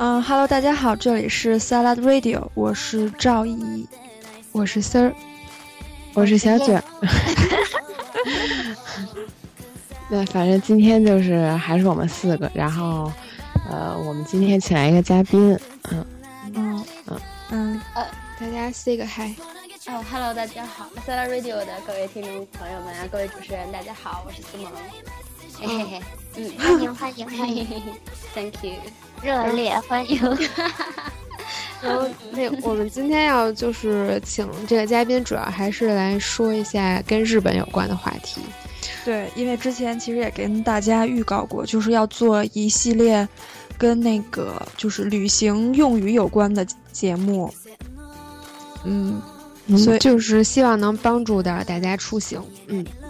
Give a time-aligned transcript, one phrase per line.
[0.00, 3.84] 嗯哈喽，大家好，这里是 Salad Radio，我是赵怡，
[4.52, 5.12] 我是丝儿，
[6.14, 6.80] 我是小卷。
[10.08, 13.12] 那反正今天就是还是我们四个，然后，
[13.68, 15.58] 呃，我们今天请来一个嘉宾，
[15.90, 16.06] 嗯
[16.54, 17.20] 嗯嗯
[17.50, 18.06] 嗯，呃，
[18.38, 19.34] 大家 say 个 hi。
[19.88, 24.70] 哦，hello，大家好，Salad Radio 的各位听众朋友们啊，各位主持人，大家好，我是思萌。
[25.60, 26.00] 嘿嘿嘿，
[26.36, 27.66] 嗯，欢迎欢迎欢迎，
[28.32, 28.74] Thank you，
[29.22, 30.20] 热烈欢迎。
[31.80, 38.40] 然后那我们今天要就是请这个嘉宾，主要还是来说一下跟日本有关的话题。
[39.04, 43.26] 对，因为之前其实也跟大家预告过，就是要做一系列
[43.78, 47.52] 跟那个就是旅行用语有关的节目。
[48.84, 49.22] 嗯，
[49.76, 52.42] 所以就是希望能帮助到大家出行。
[52.66, 53.07] 嗯嗯，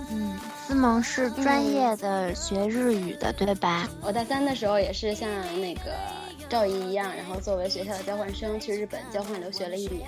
[0.68, 3.88] 思萌是专业的学日语的，对吧？
[4.02, 5.26] 我大三的时候也是像
[5.62, 5.96] 那个
[6.46, 10.06] 赵姨一样，然后作为学校的交换生去日本交换留学了一年。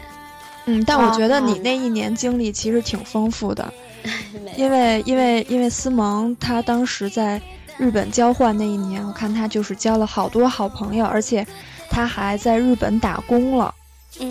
[0.66, 3.72] 嗯，但我觉得你那一年经历其实挺丰富的。
[4.54, 7.40] 因为因为因为思萌她当时在
[7.78, 11.46] 日本交换那一年，我看她就是交了好多好朋友，而且
[11.88, 13.74] 她还在日本打工了。
[14.20, 14.28] 嗯，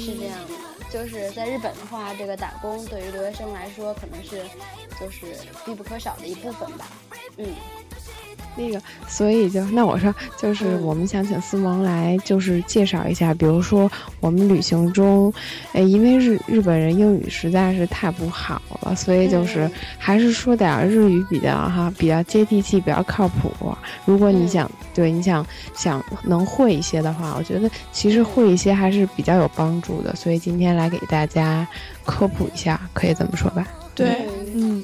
[0.00, 0.51] 是这样的，
[0.92, 4.42] 就是在日本的话，这个打工对于留学生来说，可能是
[5.00, 5.24] 就是
[5.64, 6.86] 必不可少的一部分吧。
[7.38, 7.46] 嗯。
[8.56, 15.32] 那个，所以就那我说，就是我们想请思萌来，就是介绍一下，比如说我们旅行中，
[15.72, 23.50] 哎，因为日日本人英语实在是太不好了，所以就是还是说点日语比较哈，比较接地气，比较靠谱。
[24.04, 30.14] 如果你想对你想想能会一些的话，我觉得其实会一些还是比较有帮助的。
[30.14, 31.66] 所以今天来给大家
[32.04, 33.66] 科普一下，可以这么说吧？
[33.94, 34.82] 对，嗯。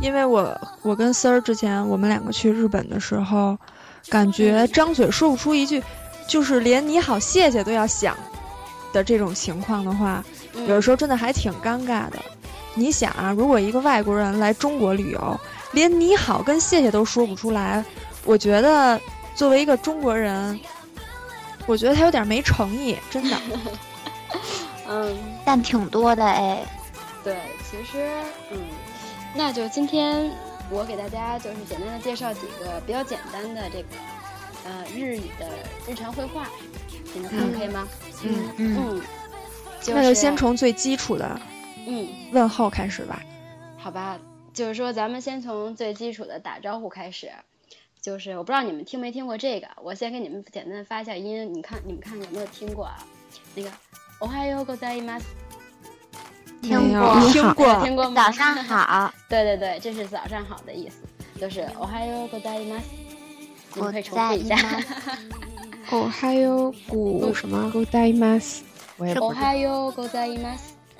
[0.00, 3.56] 因为我我跟丝儿之前我们两个去日本的时候，
[4.08, 5.82] 感觉张嘴说不出一句，
[6.26, 8.16] 就是连你好谢谢都要想
[8.92, 10.24] 的这种情况的话，
[10.54, 12.18] 有的时候真的还挺尴尬的。
[12.74, 15.40] 你想啊，如果一个外国人来中国旅游，
[15.72, 17.84] 连你好跟谢谢都说不出来，
[18.24, 18.98] 我觉得
[19.34, 20.58] 作为一个中国人，
[21.66, 23.36] 我觉得他有点没诚意，真的。
[24.88, 26.64] 嗯，但挺多的哎。
[27.22, 27.36] 对，
[27.70, 28.08] 其实
[28.50, 28.58] 嗯。
[29.35, 30.31] 那就今天
[30.69, 33.87] 我给大家就是简单的介绍几个比较简单的这个
[34.65, 35.47] 呃日语的
[35.87, 36.47] 日常绘画，
[37.13, 37.87] 你们看可以吗？
[38.23, 39.01] 嗯嗯，
[39.87, 41.39] 那就先从最基础的
[41.85, 43.21] 嗯问候开始吧。
[43.77, 44.17] 好吧，
[44.53, 47.31] 就是说咱们先从最基础的打招呼开始，
[48.01, 52.97] 就是我不知道你们听没听过这个，我先给你们简单的发一下音，你看你们看有没有听过啊？
[53.53, 53.69] 那个
[54.19, 55.25] おはようございます。
[56.61, 58.09] 听过，听过，听过。
[58.15, 59.13] 早上好。
[59.29, 60.95] 对对对，这是早上好的意思，
[61.39, 62.85] 就是おはようございます。
[63.75, 64.55] 你可以重复一下。
[65.91, 68.63] おはよう什么ございます？
[68.97, 69.03] お
[69.33, 70.37] はようござい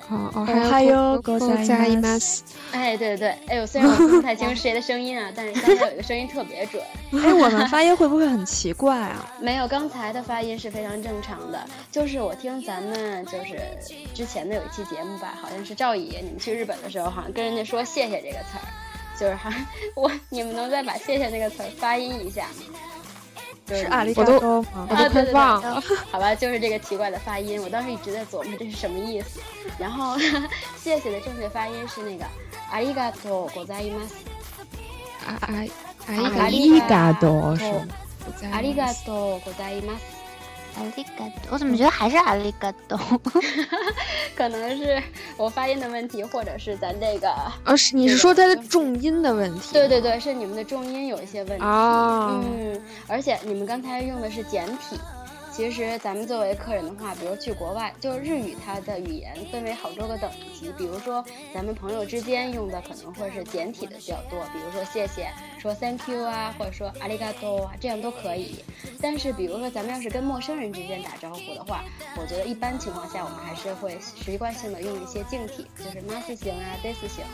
[0.08, 2.42] 哦，还有ございます。
[2.70, 6.80] 哎，对对对，哎呦，虽然我听不太清谁的声音啊，但是刚才有一个声音特别准。
[7.12, 9.34] 哎，我们发音会不会很奇怪啊？
[9.40, 11.66] 没有，刚才的发音是非常正常的。
[11.90, 13.58] 就是我听咱们就是
[14.14, 18.66] 之前的有一期节目吧，好像是赵乙，你们去日本的时候好像跟人家说谢谢这个词儿，
[19.18, 19.52] 就是哈，
[19.96, 22.78] 我你们能再把谢谢那个词儿发音一下吗？
[23.70, 24.86] 是阿里嘎多吗？
[24.88, 25.82] 我都快忘了。
[26.10, 29.40] 好吧，就是这个奇怪的发音，我当时一直在琢磨这是什么意思。
[29.78, 30.18] 然后，
[30.76, 32.24] 谢谢的正确发音是那个
[32.70, 34.12] 阿里嘎多ございます。
[35.26, 35.66] 阿阿
[36.38, 37.64] 阿里嘎多是
[38.52, 40.19] 阿里嘎多ございます。
[40.75, 42.97] 阿里嘎多，我怎么觉得还是阿里嘎多？
[44.35, 45.01] 可能是
[45.37, 47.33] 我发音的问题，或者是咱这个……
[47.65, 49.73] 呃，是你是说它的重音的问题？
[49.73, 51.65] 对对对，是你们的重音有一些问题。
[51.65, 54.97] 嗯，而且你们刚才用的是简体。
[55.52, 60.70] 其实咱们作为客人的话，比如去国外，就日语它的语言分为好多个等级。
[60.76, 61.24] 比如说
[61.54, 65.28] 咱们朋友之间用的可能会是简体的比较多，比如说谢谢，
[65.58, 68.62] 说 thank you 啊，或者说ありがとう啊，这样都可以。
[69.00, 71.82] 但是比如说咱们要是跟陌生人之间打招呼的话，
[72.16, 77.24] 我觉得一般情况下我们还是会习惯性的用一些敬体，就是 mas 型啊，des 型，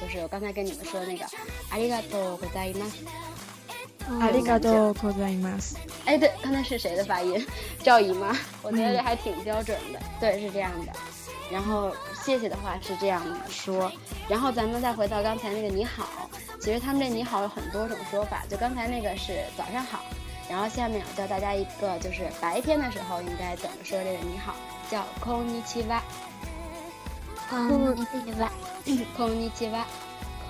[0.00, 1.24] 就是我刚才跟你们说那个
[1.70, 3.31] ありがとうございます。
[4.20, 5.76] 阿里嘎多，ございます。
[6.06, 7.44] 哎，对，刚才是谁的发音？
[7.82, 8.34] 赵姨吗？
[8.62, 10.00] 我觉得这还挺标准的。
[10.18, 10.92] 对，是这样的。
[11.50, 11.94] 然后
[12.24, 13.90] 谢谢的话是这样说。
[14.28, 16.28] 然后咱们再回到刚才那个你好，
[16.60, 18.44] 其实他们这你好有很多种说法。
[18.48, 20.00] 就刚才那个是早上好，
[20.48, 24.54] 然后下面我教大家一个，就是白天的时候应该怎么说这个你好，
[24.90, 26.02] 叫こんにちは。
[27.50, 28.50] こんにちは。
[29.16, 29.86] こんにちは。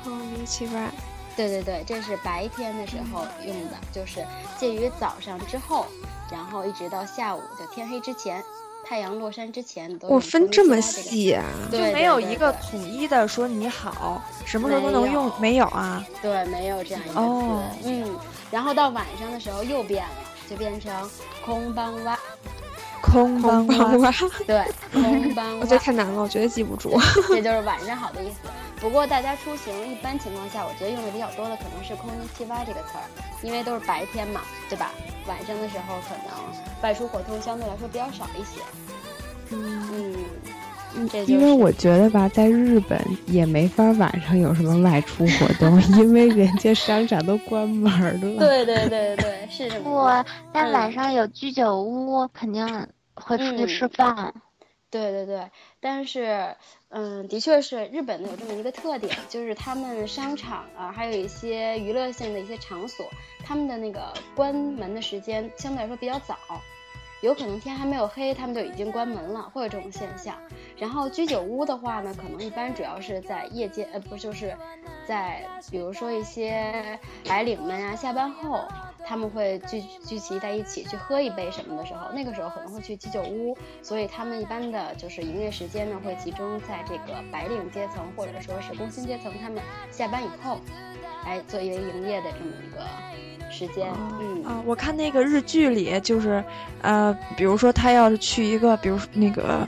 [0.05, 0.93] こんにちは。
[1.36, 4.26] 对对对，这是白天的时候用的，就是
[4.58, 5.86] 介于早上之后，
[6.32, 8.44] 然后一直到下午就天黑之前。
[8.86, 11.42] 太阳落山之前都，我分这么细啊，
[11.72, 16.06] 就没有一个统一的说你好，什么时候都能用，没有啊？
[16.22, 17.86] 对，没有这样一个词。
[17.86, 18.20] 嗯，
[18.52, 20.12] 然后到晚上的时候又变了，
[20.50, 21.10] 就变成
[21.46, 22.20] 空邦哇，
[23.04, 24.12] 空邦哇，
[24.48, 25.60] 对，空邦。
[25.60, 26.98] 我觉得太难了，我觉得记不住。
[27.28, 28.36] 这就是晚上好的意思。
[28.80, 33.04] 不过大家出行一般情况下，我觉得用的比较多的可能是空七八这个词儿，
[33.42, 34.92] 因为都是白天嘛，对吧？
[35.28, 38.62] 晚上的时候可能外出活动相对来说比较少一些。
[39.52, 40.16] 嗯嗯，
[41.28, 47.92] 因为我觉得吧，在日本也没法晚上有什么外出活动， 因为人家商场都关门
[48.22, 48.40] 了。
[48.40, 49.84] 对对对对，是这么。
[49.84, 54.34] 不，但晚上有居酒屋，肯定会出去吃饭。
[54.90, 55.50] 对对对，
[55.80, 56.56] 但是。
[56.96, 63.08] 嗯，的确是日本呢有这么一个特点，就是他们商场啊，还有一些娱乐性的一些场所，
[63.44, 66.38] 他们的那个关门的时间相对来说比较早。
[67.24, 70.36] 有可能天还没有黑，他们就已经关门了，会有这种现象。
[70.78, 74.54] 然后居酒屋的话呢，可能一般主要是在夜间，呃，不就是
[75.08, 75.42] 在
[75.72, 78.66] 比如说一些白领们啊，下班后
[79.06, 83.58] 他们会聚聚集在一起去喝一杯什么的时候，那个时候可能会去居酒屋。
[83.82, 89.62] 所以他们一般的就是营业时间呢，会集中在这个白领阶层或者说是工薪阶层，他们
[89.92, 90.60] 下班以后，
[91.26, 92.86] 来作为营业的这么一个。
[93.52, 96.44] 时间，嗯啊，我看那个日剧里，就是，
[96.82, 99.68] 呃，比如说他要是去一个，比如那个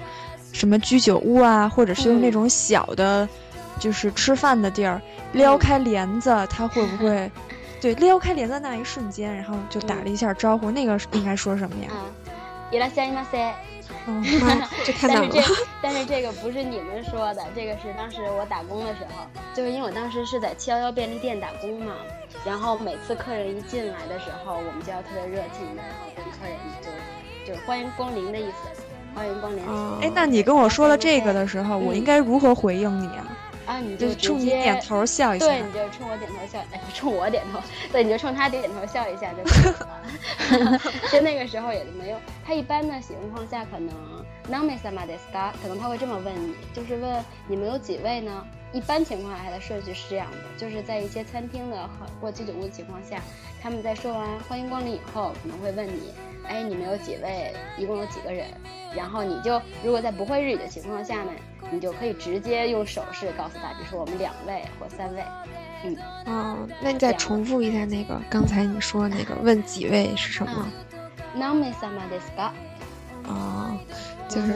[0.52, 3.30] 什么居酒屋啊，或者是用那种小的，
[3.80, 5.00] 就是吃饭的地儿，
[5.34, 7.32] 撩开帘子，他会不会，
[7.85, 11.91] 对，撩开帘子那一瞬间，然后就打了一下招呼，那个应该说什么呀？
[12.71, 13.53] いらっしゃいませ。
[14.07, 14.23] 嗯，
[14.85, 15.29] 这太难了。
[15.33, 21.95] 但是这，但是这个不是你们说的，这个是当时我打工的时候，就是因为我当时是在七幺幺便利店打工嘛。
[22.47, 28.83] 然后每次客人一进来的时候，我们就要特别热情的，然后跟客人就就是欢迎光临的意思，
[29.15, 29.63] 欢迎光临。
[30.01, 33.27] 哎，那你跟我说了这个的时候，我应该如何回应你啊？
[33.66, 35.46] 啊，你就冲你点头笑一下。
[35.46, 37.60] 对，你就冲我点头笑，哎，冲我点头，
[37.92, 40.82] 对，你就冲他点头笑一下就可以了。
[41.12, 43.90] 就那个时候也没有，他一般的情况下可能
[44.48, 48.46] n a m e s a m a d e s a 可能他会这么问你，就是问你们有几位呢？
[48.74, 51.90] 一般情况下的顺序是这样的，就是在一些餐厅的
[52.20, 53.22] 或居酒屋的情况下，
[53.62, 56.12] 他们在说完欢迎光临以后，可能会问你，
[56.48, 57.54] 哎，你们有几位？
[57.78, 58.46] 一共有几个人？
[58.96, 61.32] 然后你就如果在不会日语的情况下呢，
[61.70, 65.24] 你就可以直接用手势告诉他，比如说我们两位或三位。
[65.84, 70.68] 嗯，哦，那你再重复一下那个刚才你说那个问几位是什么？
[73.28, 73.78] 哦。
[74.28, 74.54] 就是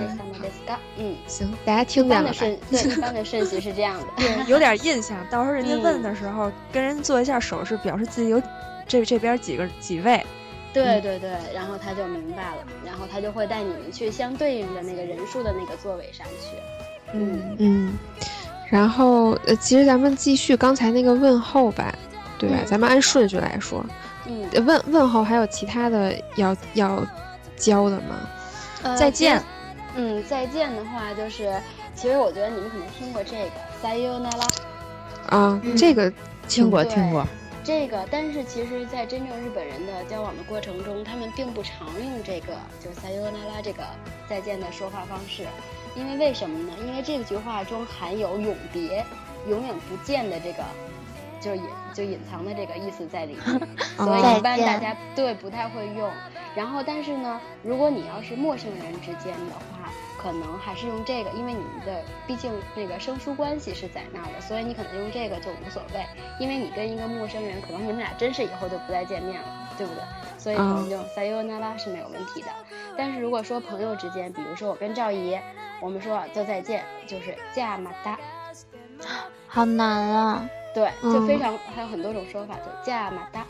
[0.97, 2.33] 嗯，行，大家听见了。
[2.33, 4.07] 对，一般的顺序是这样的。
[4.17, 5.15] 对，有点印象。
[5.29, 8.41] 到时候人家问的时候，跟人做一下手势，表示自己有
[8.87, 10.25] 这这边几个几位。
[10.73, 16.57] 对对对，然后他就明白了，然后他就会带你们去相对应的那个人数的那个座位上去。
[17.13, 17.97] 嗯嗯。
[18.69, 21.93] 然后呃，其实咱们继续刚才那个问候吧，
[22.37, 22.57] 对吧？
[22.65, 23.83] 咱们按顺序来说。
[24.27, 24.47] 嗯。
[24.65, 27.03] 问问候还有其他的要要
[27.55, 28.95] 教的吗？
[28.95, 29.41] 再见。
[29.95, 31.51] 嗯，再见的话就是，
[31.95, 33.51] 其实我觉得你们可能听过这个
[33.83, 34.47] “sayonara”，
[35.35, 36.13] 啊，这个
[36.47, 37.25] 听过听过。
[37.69, 43.83] 这个，但是其实，在真正日本人的交往的过程中，他们并不常用这个，就是 “sayonara” 这个
[44.27, 45.43] 再见的说话方式。
[45.95, 46.73] 因为为什么呢？
[46.83, 49.05] 因为这句话中含有永别、
[49.47, 50.63] 永远不见的这个，
[51.39, 53.61] 就是隐就隐藏的这个意思在里面，
[53.97, 56.09] 所以一般大家对不太会用。
[56.55, 66.05] 然后，但是呢，如果你要是陌生人之间的话，可能还是用这个，因为你们的毕竟那个生疏关系是在那儿的，所以你可能用这个就无所谓。
[66.39, 69.47] 因为你跟一个陌生人，可能你们俩真是以后就不再见面了，
[69.77, 70.03] 对不对？
[70.37, 72.47] 所以可能用 sayonara 是没有问题的。
[72.97, 75.37] 但是如果说朋友之间，比如说我跟赵姨，
[75.81, 78.19] 我们说就再见，就是加马达，
[79.47, 80.49] 好难啊。
[80.75, 83.45] 对，就非常还有很多种说法，就加马达。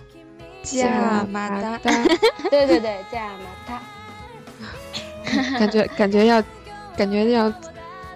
[0.62, 1.78] 加马达，
[2.50, 3.82] 对对对，加马达，
[5.58, 6.44] 感觉感觉要，
[7.00, 7.50] 感觉要，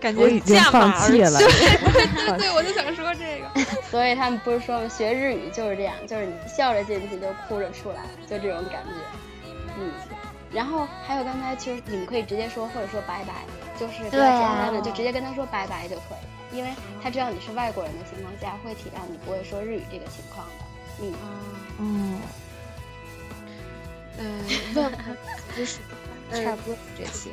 [0.01, 1.39] 感觉已经放弃了。
[1.39, 3.47] 对对对，我就想说这个。
[3.89, 9.47] 所以他们不是说学日语就是这样，就是你笑着进去就哭着出来，就这种感觉。
[9.79, 9.89] 嗯，
[10.51, 13.45] 然后还有刚才其实你们可以直接说或者说拜拜，
[13.79, 16.01] 就是比较简单的，就直接跟他说拜拜就可
[16.51, 16.69] 以，因为
[17.01, 20.65] 他知道你是外国人的情况下会体谅你不会说日语这个情况的。
[21.01, 21.13] 嗯
[21.79, 22.19] 嗯，
[24.19, 24.91] 嗯，问
[25.55, 25.79] 就是
[26.31, 27.29] 差不多这些。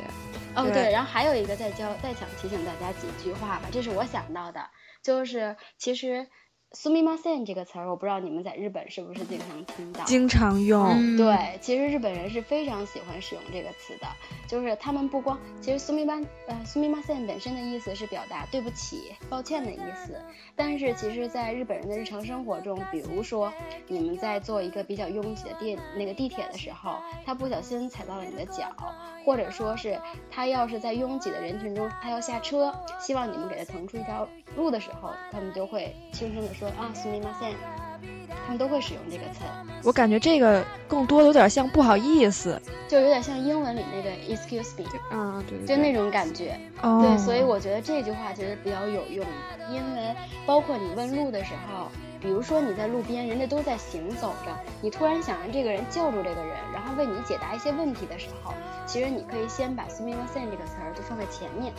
[0.54, 4.70] 哦，对，然后还有一个再教，再想提醒大家几句话吧，这是我想到的，
[5.02, 6.28] 就是其实
[6.72, 10.04] “sumimasen” 这个词儿，我不知道你们在日本是不是经常听到？
[10.04, 11.16] 经常用。
[11.16, 14.06] 对，其实日本人是非常喜欢使用这个词的，
[14.46, 20.14] 就是他们不光，其实 “sumima” 呃 “sumimasen” 本身的意思是表达对不起、抱歉的意思，
[20.54, 23.52] 但是其实，在日本人的日常生活中，比如说
[23.88, 28.72] 你们在坐一个比较拥挤的电那个地铁的时候，他不小心踩到了你的脚，
[29.24, 30.00] 或者说是
[30.30, 37.56] 他要是在拥挤的人群中，他要下车，希望你们给他腾出一条路的时候，他们就会轻声的说啊 m a s e n
[38.28, 39.40] 他们都会使用这个词。
[39.82, 46.58] 我感觉这个更多有点像不好意思，就有点像英文里那个 excuse me，啊对，就那种感觉。
[46.80, 49.26] 对，所以我觉得这句话其实比较有用，
[49.70, 50.14] 因为
[50.46, 51.88] 包括你问路的时候，
[52.20, 58.52] 比如说你在路边，人家都在行走着，你突然想让这个人叫住这个人，然后为你解答一些问题的时候，
[58.86, 61.72] 其实你可以先把 m a s e n 这个词儿就放在前面。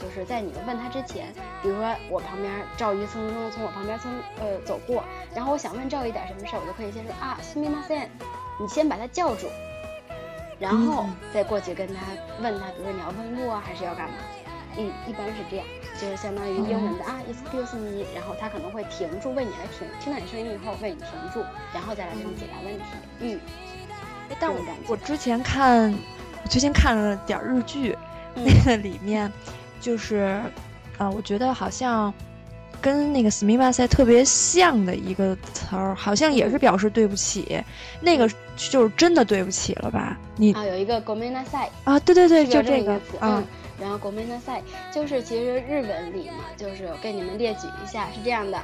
[0.00, 1.30] 就是在你们问他之前，
[1.62, 5.04] 比如说我旁边赵姨匆匆从我旁边从呃走过，
[5.34, 8.10] 然后我想问赵姨点什么事儿，我就可以先说啊 a s e n
[8.58, 9.46] 你先把他叫住，
[10.58, 11.04] 然后
[11.34, 12.00] 再过去跟他
[12.40, 14.14] 问他，比如说你要问路啊，还是要干嘛？
[14.78, 15.66] 嗯，一般是这样，
[16.00, 22.84] 就是相当于英文的啊，excuse me，然后他可能会停住，为你来停，听到你声音以后为你停住，然后再来给你解答问题。
[23.20, 23.40] 嗯，
[24.38, 25.92] 但我我之前看，
[26.42, 27.98] 我最近看了点日剧，
[28.34, 29.30] 那个里面。
[29.81, 30.41] 就是，
[30.97, 32.11] 啊，我觉得好像
[32.81, 37.63] 跟那个“斯密马赛”特别像的一个词儿，好像也是表示对不起。
[38.01, 40.17] 那个就是真的对不起了吧？
[40.37, 43.17] 你啊，有一个“ごめんなさい”啊，对对对，就这个词。
[43.21, 43.43] 嗯，
[43.79, 44.61] 然后“ごめんなさい”
[44.93, 48.59] 就是其实日文里嘛，就是我给你们列举一下，是这样的：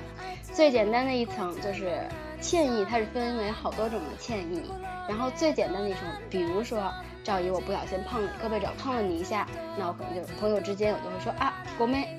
[0.54, 2.00] 最简单的一层就是
[2.42, 4.64] 歉意，它是分为好多种的歉意。
[5.08, 6.92] 然后最简单的一种，比如说。
[7.26, 12.18] 赵姨，我不小心碰了胳膊肘，碰了你一下，那我可能就朋友之间，我就会说啊，狗妹，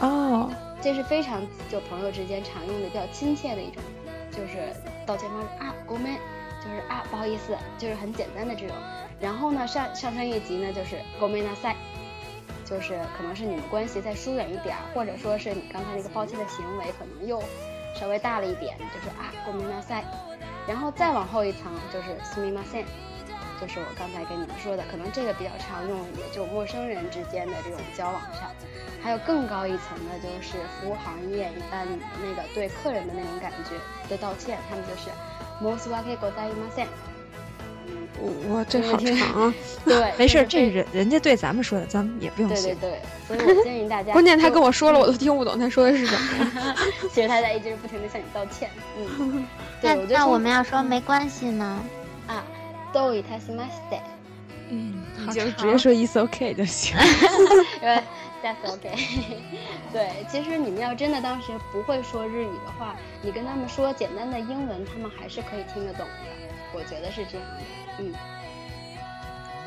[0.00, 0.50] 哦，
[0.80, 3.82] 这是非常就朋友之间常用的比较亲切的一种，
[4.30, 4.72] 就是
[5.06, 6.18] 道歉方式啊，狗妹，
[6.64, 8.74] 就是啊，不好意思，就是很简单的这种。
[9.20, 11.76] 然后呢，上上升一级呢，就是狗妹那赛，
[12.64, 17.42] 就是可能是你们关系再疏远一点，或者说是你刚才那个抱歉的行为可能又
[17.94, 20.04] 稍微大了一点，就是啊，狗妹那赛。
[20.66, 22.84] 然后再往后一层就是すみません。
[23.61, 28.49] 就是我刚才跟你们说的，可能这个比较常用，也就陌生人之间的这种交往上。
[29.03, 31.87] 还有更高一层的，就是服务行业一般
[32.21, 33.75] 那个对客人的那种感觉
[34.09, 35.09] 的道歉，他们就是
[35.61, 36.87] most welcome go d a i m a s e n
[38.47, 39.53] 我这好长啊。
[39.83, 42.75] 对，没事，这人人家对咱们说的，咱们也不用学。
[42.75, 44.13] 对对对， 所以我建议大家。
[44.13, 46.75] 关键他跟我说了，我都听不懂他说的是什么。
[47.11, 48.69] 其实他在一直不停的向你道歉。
[48.97, 49.47] 嗯。
[49.81, 51.83] 那那我们要说没关系呢？
[52.27, 52.43] 啊。
[52.93, 54.01] 都以他是 master，
[54.69, 56.97] 嗯，就直接说 is OK 就行，
[57.81, 58.01] 因为
[58.43, 58.89] that's OK。
[59.93, 66.13] 对，其实你们要真的当时不会说日语的话，你跟他们说简单的英文，他们还是可以听得懂的。
[66.73, 67.63] 我觉得是这样的，
[67.99, 68.13] 嗯，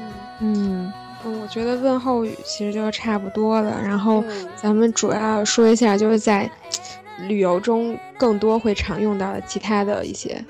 [0.01, 0.93] 嗯嗯
[1.25, 3.79] 嗯，我觉得问候语其实就差不多了。
[3.83, 4.25] 然后
[4.57, 6.51] 咱们主要说一下，就是在
[7.29, 10.43] 旅游中更多会常用到的其他的一些。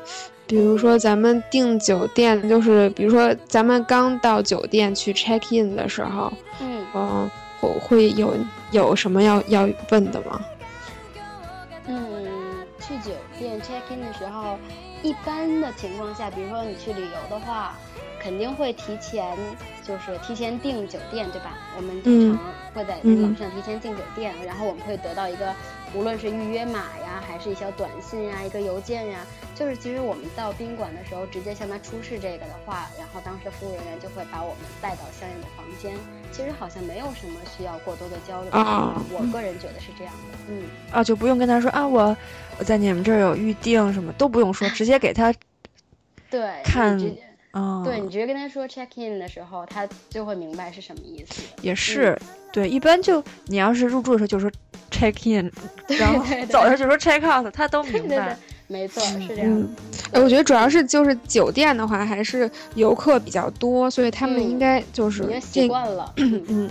[0.47, 8.35] 比如说，咱们订酒店，就是比如说，咱们刚到酒店去 check in 的时候，嗯，嗯，会会有
[8.71, 10.41] 有什么要要问的吗？
[11.87, 12.27] 嗯，
[12.79, 14.59] 去酒店 check in 的时候，
[15.03, 17.75] 一般的情况下，比如说你去旅游的话，
[18.21, 19.37] 肯定会提前，
[19.83, 21.57] 就是提前订酒店，对吧？
[21.77, 22.39] 我们通常
[22.75, 25.55] 会在网上提前订酒店，然后我们会得到一个。
[25.95, 29.21] 无论是预约码呀，还是一条短信呀，一个邮件呀，
[29.55, 35.95] 就是其实我们到宾馆的时候，直接向他出示这个的话，然后当时服务人员就会把我们带到相应的房间。
[36.33, 40.39] 其实好像没有什么需要过多的交流啊，我个人觉得是这样的。
[40.49, 42.17] 嗯，啊，就不用跟他说啊，我
[42.59, 45.33] 我在你们这儿有预定，什么都不用说， 直接给他
[46.29, 46.99] 对看。
[47.55, 51.41] 啊，对你直接跟他说 check in 的时候，他就会明白是什么意思。
[51.63, 52.19] 也是，
[52.53, 54.51] 对，一般就你要是入住的时候就说
[54.91, 55.51] check in，
[55.97, 58.37] 然后走的时候就说 check out，他都明白。
[58.67, 59.69] 没错，是这样。
[60.13, 66.13] 哎，我觉得主要是就是酒店的话，还是游客比较多，所以他们应该就是已经习惯了。
[66.17, 66.69] 嗯，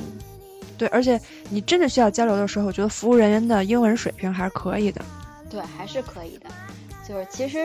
[0.78, 1.18] 对，而且
[1.50, 5.02] 你真的需要交流的时候，我觉得服务人员的英文水平还是可以的。
[5.50, 6.50] 对，还是可以的。
[7.08, 7.58] 就是其实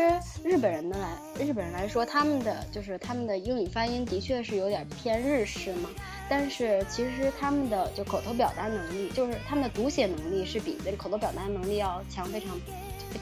[0.42, 5.88] 日本人的来日本人来说，他们的就是他们的英语发音的确是有点偏日式嘛，
[6.28, 12.50] 但是其实他们的就口头表达能力，就是他们的读写能力是比这个口头表达能力要强非常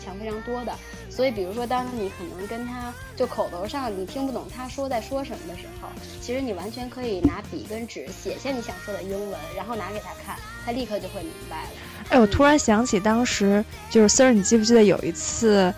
[0.02, 0.72] 强非常多的。
[1.10, 5.88] 所以比如说，当你可能跟他就口头上你听不懂他说在说什么的时候，
[6.20, 11.70] 其实你完全可以拿笔跟纸写下你想说的英文，然后拿给他看，他立刻就会明白了。
[12.08, 15.72] 哎，我突然想起当时就是 Sir，，你记不记得有一次，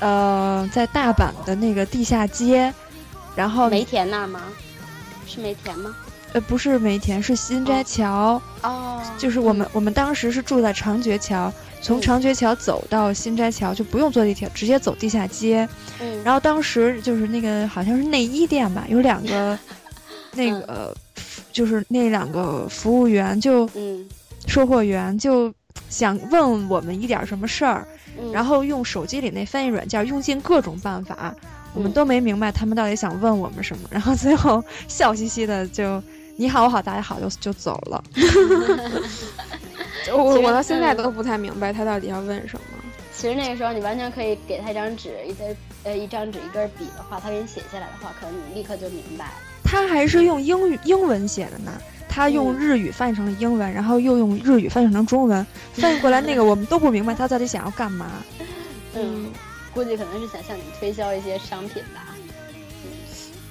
[0.00, 2.72] 呃，在大阪的那个地下街，
[3.34, 4.40] 然后梅田那儿吗？
[5.26, 5.94] 是梅田吗？
[6.32, 8.40] 呃，不是梅田，是新斋桥。
[8.62, 15.68] 哦，就是我们我们当时是住在长觉桥，从长觉桥走到新斋桥就不用坐地铁，直接走地下街。
[16.00, 19.58] 嗯，然后当时就是那个好像是内衣店吧，有两个
[20.32, 20.94] 那个
[21.50, 24.06] 就是那两个服务员就嗯，
[24.46, 25.52] 售货员就
[25.88, 27.88] 想问我们一点什么事儿，
[28.32, 31.34] 然后用手机里那翻译软件用尽各种办法，
[31.74, 36.02] 我们都没明白他们到底想问我们什么， 然后最后笑嘻嘻的就。
[36.40, 38.04] 你好，我好，大家好，就就走了。
[40.14, 42.64] 我我到现在都不太明白他到底要问什么。
[43.12, 49.32] 其实那个时候你完全可以给他一张纸，一根呃一张纸一根笔的话，他给你写下来的话，可能你立刻就明白。
[49.64, 51.72] 他还是用英语英文写的呢，
[52.18, 58.06] 他用日语翻译成了英文，然后又用日语翻译成中文， 翻译过来那个我们都不明白他到底想要干嘛。
[58.94, 59.26] 嗯，
[59.72, 62.06] 估计可能是想向你推销一些商品吧。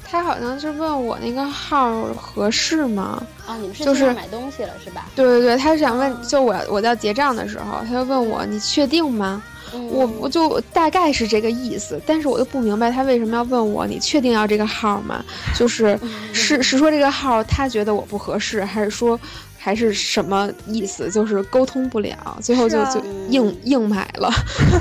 [0.03, 3.25] 他好像是问我那个号合适吗？
[3.45, 5.07] 啊，你们是就是买东西了是吧？
[5.15, 9.41] 对对对，他是想问，就我我在结账的时候，他就问我你确定吗？
[9.89, 15.23] 我我就大概是这个意思，但是我又不明白他为什么要问我，你确定要这个号吗？
[15.55, 15.99] 就是
[16.33, 19.19] 是是说这个号他觉得我不合适，还是说
[19.57, 21.09] 还是什么意思？
[21.11, 24.31] 就是沟通不了，最后就就硬硬买了。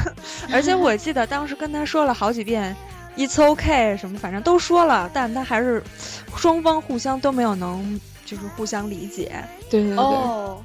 [0.53, 2.75] 而且我记得当时跟他说了好几遍。
[3.17, 5.83] It's OK， 什么反正都说了，但他还是
[6.37, 9.43] 双方互相都没有能就是互相理解。
[9.71, 9.97] 对对对。
[9.97, 10.63] 哦，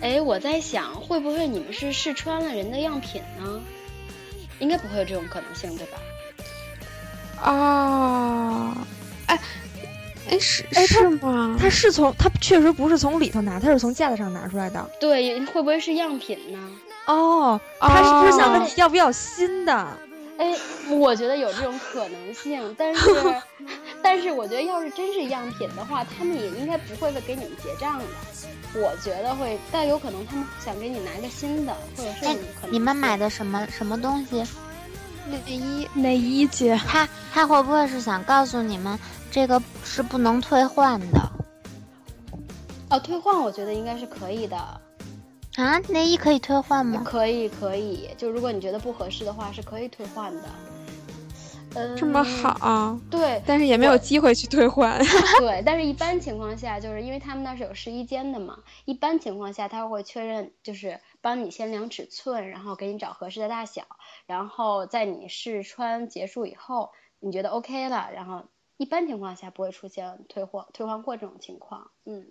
[0.00, 3.60] 哎，我在想会不会你们是试穿了人的样品呢？
[4.58, 5.98] 应该不会有这种可能性，对吧？
[7.50, 8.86] 啊，
[9.26, 9.38] 哎，
[10.30, 11.56] 哎是是吗？
[11.60, 14.90] 他是从他确实不是从里头拿，他是从架子上拿出来的。
[14.98, 16.58] 对，会不会是样品呢？
[17.06, 19.86] 哦，他是不是想问你要不要新的？
[20.38, 20.54] 哎，
[20.90, 23.10] 我觉得有这种可能性，但是，
[24.08, 28.04] 但是我觉得要是真是样品的话，他们也应该不会给你们结账的。
[28.80, 32.24] 我觉得会，但有可能他们想给你拿个新的，或者是
[32.60, 32.72] 可能。
[32.72, 34.44] 你们买的什么什么东西？
[35.28, 36.80] 内衣，内衣姐。
[36.86, 38.96] 他他会不会是想告诉你们，
[39.28, 41.28] 这个是不能退换的？
[42.90, 44.56] 哦，退换我觉得应该是可以的。
[45.56, 47.02] 啊，内衣可以退换吗？
[47.04, 48.08] 可以，可以。
[48.16, 50.48] 就如果你觉得不合适的话，是可以退换的。
[51.76, 52.98] 嗯，这么好。
[53.10, 54.98] 对，但是也没有机会去退换。
[55.38, 63.82] 对，但是一般情况下，就是因为他们那是有试衣间的嘛，一般情况下他会确认，就是帮你先量尺寸，然后给你找合适的大小，
[64.26, 68.46] 然后在你试穿结束以后，你觉得 OK 了，然后
[68.78, 71.90] 一般情况下不会出现退货、退换货这种情况。
[72.04, 72.26] 嗯。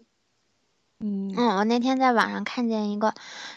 [1.01, 3.13] 嗯嗯，我那天在网上看见一个，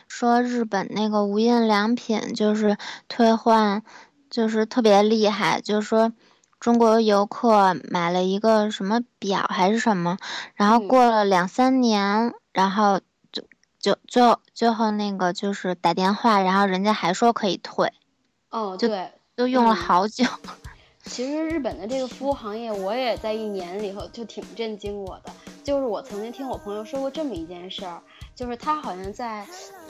[0.09, 3.85] 说日本那个无印良品就是退换，
[4.31, 6.13] 就是特别厉害，就是说
[6.61, 10.19] 中国游客买了一个什么表还是什么，
[10.55, 13.01] 然后过了两三年，然后
[13.33, 13.43] 就
[13.79, 17.93] 就最后最后那个就是打电话，然后人家还说可以退，
[18.51, 20.25] 哦，对，都用了好久。
[21.07, 25.35] 其实日本的这个服务行业，我也在一年里头就挺震惊我的。
[25.65, 28.03] 就是我曾经听我朋友说过这么一件事儿，
[28.35, 29.47] 就是他好像在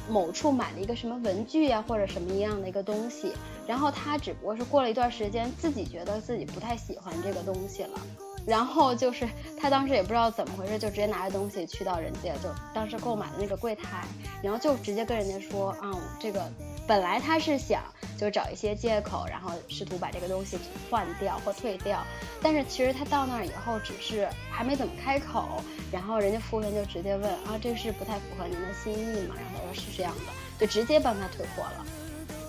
[0.09, 3.33] 某处买了一个什么文具呀，或者什么一样的一个东西，
[3.67, 8.01] 然后他只不过是过了一段时间，自己觉得自己不太喜欢这个东西了。
[8.47, 9.29] 然后就是
[9.61, 14.07] 他当时也不知道怎么回事，就直接拿着东西去到人家就当时购买的那个柜台，
[14.43, 16.51] 然后就直接跟人家说啊，这个
[16.89, 17.83] 本来他是想
[18.19, 20.59] 就找一些借口，然后试图把这个东西
[20.91, 22.03] 换掉或退掉，
[22.43, 29.35] 但是其实他到那儿以后只是还没怎么开口，然后人家服务员就直接问啊，这是不太符合您的心意嘛？
[29.37, 31.87] 然后他说是这样的，就直接帮他退货了。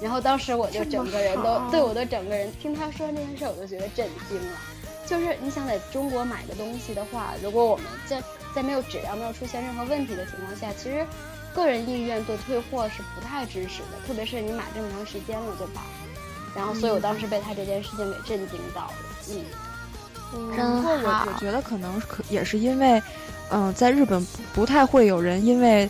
[0.02, 4.58] 然后当时我就整个人都对我的整个人听他说这件事，我就觉得震惊了。
[5.06, 8.24] 就是你想在中国买个东西的话，如果我们在
[8.56, 11.06] 在没有质量、没有出现任何问题的情况下，其实
[11.60, 15.84] 个人意愿对退货是不太支持的，特别是你买这么长时间了，对吧？
[16.56, 18.94] 然后，所以我当时被他这件事情给震惊到了。
[20.34, 21.26] 嗯，真好。
[21.26, 23.02] 我我觉得可能可也是因为，
[23.52, 25.88] 嗯，在日本不太会有人因为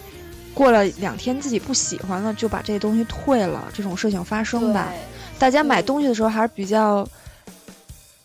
[0.53, 4.91] 过了两天自己不喜欢了就把这东西退了这种事情发生吧。
[5.37, 7.07] 大家买东西的时候还是比较。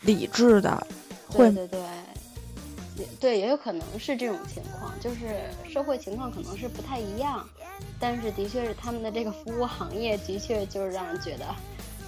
[0.01, 0.87] 理智的，
[1.31, 1.81] 对对对，
[2.99, 5.19] 也对，也有可能是这种情况，就是
[5.71, 7.47] 社会情况可能是不太一样，
[8.01, 11.45] 但是的确是他们的这个服务行业的确就是让人觉得，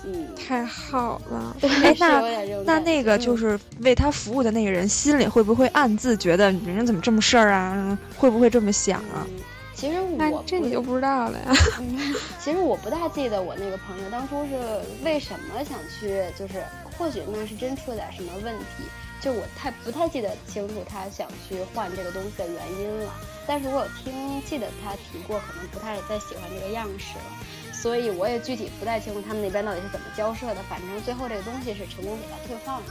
[0.07, 1.55] 嗯，太好了。
[1.61, 2.23] 哎，那
[2.65, 7.99] 那那个就是为他服务的那个人心里会不会暗自觉得人家怎么这么事儿啊？
[8.17, 9.27] 会不会这么想啊？
[9.75, 11.53] 其实我这你就不知道了呀。
[12.43, 16.65] 其实我不大记得我那个朋友当初是为什么想去，就是
[16.97, 18.85] 或许那是真出了点什么问题，
[19.21, 23.13] 就我太不太记得清楚他想去换这个东西的原因了。
[23.47, 30.57] 但是我有听记得他提过，可能不太再喜欢这个样式了，所以我也具体不太清楚他们那边到底是怎么交涉的。
[30.69, 32.83] 反正最后这个东西是成功给他退换了。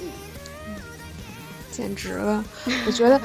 [0.00, 0.10] 嗯。
[1.72, 2.44] 简直了！
[2.84, 3.18] 我觉得，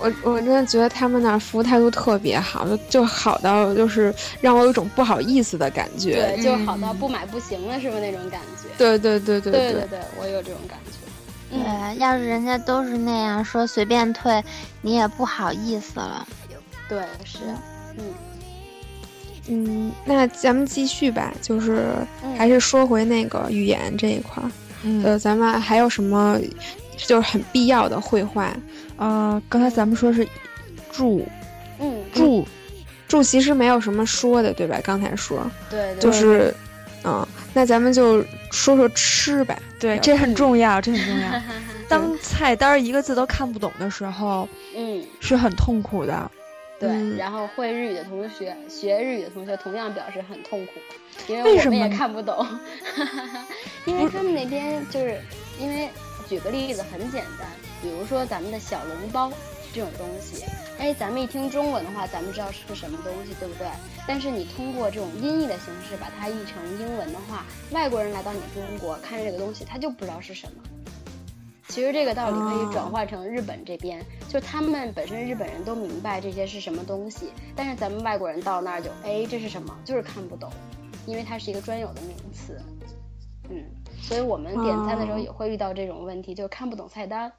[0.00, 8.68] 我我真的觉得他们那服务态度特别好，就就好到就是让我有一种不好意思的感觉，对，就好到不买不行了，是不是那种感觉？
[8.76, 11.03] 对对对对对对对，我有这种感觉。
[11.50, 14.42] 对，要是人家都是那样说随便退，
[14.82, 16.26] 你也不好意思了。
[16.88, 17.38] 对，是，
[17.98, 18.04] 嗯。
[19.46, 21.86] 嗯，那咱们继续吧，就是
[22.36, 24.50] 还是说回那个语言这一块儿，
[25.04, 26.38] 呃，咱们还有什么？
[26.96, 28.56] 就是很必要的绘画，
[28.96, 30.24] 呃，刚才咱们说是
[30.92, 31.26] 住，
[31.80, 32.46] 嗯，住，
[33.08, 34.78] 住其实没有什么说的，对吧？
[34.84, 36.54] 刚才说，对，就是，
[37.04, 41.40] 嗯，那咱们就说说吃呗，对，这很重要，这很重要。
[41.88, 46.30] 当菜单一个字都看不懂的时候，嗯，是很痛苦的。
[46.80, 50.72] 对，然后会日语的同学，学日语的同学同样表示很痛苦，
[51.28, 52.46] 因为我们也看不懂，
[53.86, 55.20] 因为他们那边就是
[55.60, 55.88] 因为。
[56.26, 57.46] 举个例子很简单，
[57.82, 59.30] 比如说咱们的小笼包
[59.74, 60.44] 这种东西，
[60.78, 63.66] 哎，咱们一听中文的话，咱们知道是个什么东西，对不对？
[64.06, 70.62] 但是你通过这种音译的形式把它译成英文的话，外国人来到你中国看着这个东西，他就不知道是什么。
[71.66, 79.76] 其实这个道理可以转化成日本这边，就他们本身日本人都明白这些是什么东西，但是咱们外国人到那儿就，哎，这是什么？
[79.84, 80.48] 就是看不懂，
[81.04, 82.60] 因为它是一个专有的名词，
[83.50, 83.64] 嗯。
[84.00, 87.32] 所以我们点餐的时候也会遇到这种问题，就看不懂菜单，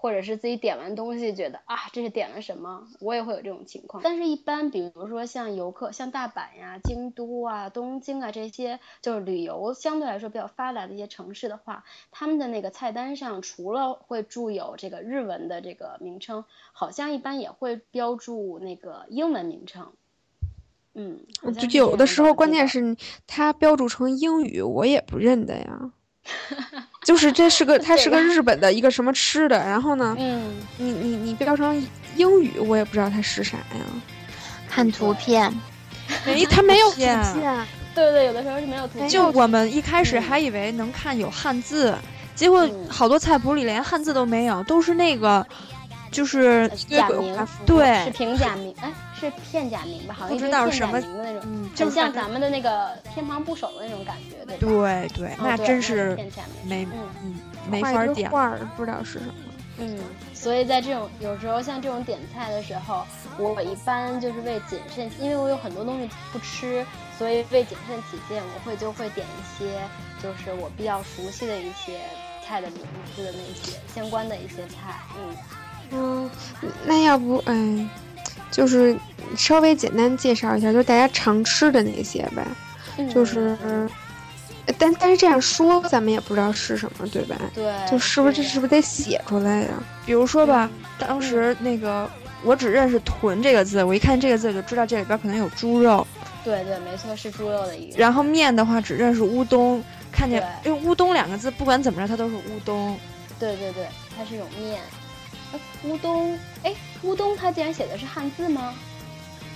[0.00, 4.00] 或者是自己点完东西觉得啊这是点了什么，我也会有这种情况。
[4.04, 19.92] 但是，一般比如说像游客，像大阪呀、京都啊、东京啊这些，就是旅游相对来说比较发达的一些城市的话，他们的那个菜单上除了会注有这个日文的这个名称，好像一般也会标注那个英文名称。
[20.94, 21.20] 嗯，
[21.58, 25.90] 就有的时候关键是它标注成英语，我也不认得呀。
[27.02, 31.74] 就是这是个，它是个日本的一个什么吃的，然后呢，嗯，你你你标成
[32.16, 33.64] 英语，我也不知道它是啥呀。
[34.68, 35.52] 看图片，
[36.26, 37.66] 没，它没有图片。
[37.94, 39.08] 对对，有的时候是没有图片。
[39.08, 41.94] 就我们一开始还以为能看有汉字，
[42.34, 45.44] 结果好多菜谱里连汉字都没有，都是那个，
[46.10, 48.92] 就是假名，对，是平假名，哎。
[49.20, 50.14] 是片假名吧？
[50.16, 56.16] 好像不知道什么名的那种，就像咱们的那个偏旁部首的那种感觉，对对对，那真是
[56.62, 56.86] 没
[57.24, 57.34] 嗯
[57.68, 59.34] 没法点，画不知道是什么。
[59.78, 59.98] 嗯，
[60.32, 63.04] 所以在这种有时候像这种点菜的时候，
[63.38, 66.86] 我一般就是为谨慎，因为我有很多东西不吃，
[67.18, 69.80] 所以为谨慎起见，我会就会点一些
[70.22, 71.98] 就是我比较熟悉的一些
[72.46, 72.78] 菜的名
[73.16, 75.00] 字的那些相关的一些菜。
[75.18, 75.34] 嗯
[75.92, 76.30] 嗯，
[76.84, 77.88] 那要不嗯。
[78.50, 78.96] 就是
[79.36, 82.42] 稍微简单介绍一下，就是大家常吃的那些呗，
[83.12, 83.56] 就是，
[84.78, 87.36] 但但是这样说咱们也不知道是什么，对吧？
[87.54, 89.68] 对，就是不是这是不是得写出来呀？
[90.06, 92.10] 比如说吧，当时那个
[92.42, 96.04] 我只认识“豚”这个字，我一看这个字就知道这里边可能有猪肉。
[96.42, 97.98] 对对，没错，是猪肉的一个。
[97.98, 102.98] 然后面的话，只认识乌冬，看见因为乌冬两个字，不管怎么着它都是乌冬。
[103.38, 104.46] 对对对，它是一种
[105.52, 105.60] 面。
[105.84, 108.74] 乌冬，哎，乌冬，它竟然写的是汉字吗？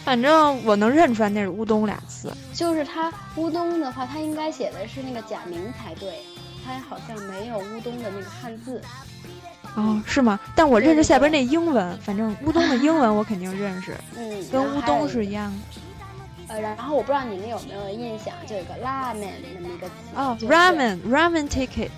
[0.05, 2.33] 反正我能认出来那是乌冬俩字。
[2.53, 6.21] 就是它乌冬的话，它应该写的是那个假名才对，
[6.65, 8.81] 它好像没有乌冬的那个汉字。
[9.75, 10.39] 哦，是吗？
[10.55, 16.55] 但我认识下边那英文，反正乌冬的英文我肯定认识，嗯，跟乌冬是一样的。
[16.55, 19.95] 呃，然后我不知道你们有没有印象，就有个拉面那么一个词。
[20.15, 21.89] 哦，ramen，ramen ticket。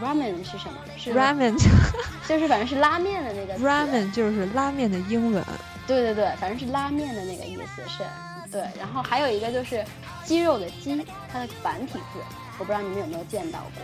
[0.00, 0.78] Ramen 是什么？
[0.96, 1.54] 是 Ramen，
[2.28, 3.58] 就是反正是拉面的那个。
[3.58, 5.44] Ramen 就是拉面的英文。
[5.86, 8.04] 对对对，反正是拉面的那个意思是。
[8.50, 9.84] 对，然后还有一个就是
[10.24, 12.20] 鸡肉的鸡，它的繁体字，
[12.58, 13.82] 我不知道你们有没有见到过。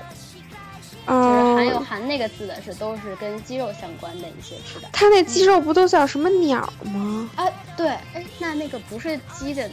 [1.04, 4.88] 就是含有含那个字的是都是跟鸡肉相关的一些吃的。
[4.92, 7.28] 它那鸡肉不都叫什么鸟吗？
[7.34, 7.44] 啊，
[7.76, 9.68] 对，哎，那那个不是鸡的，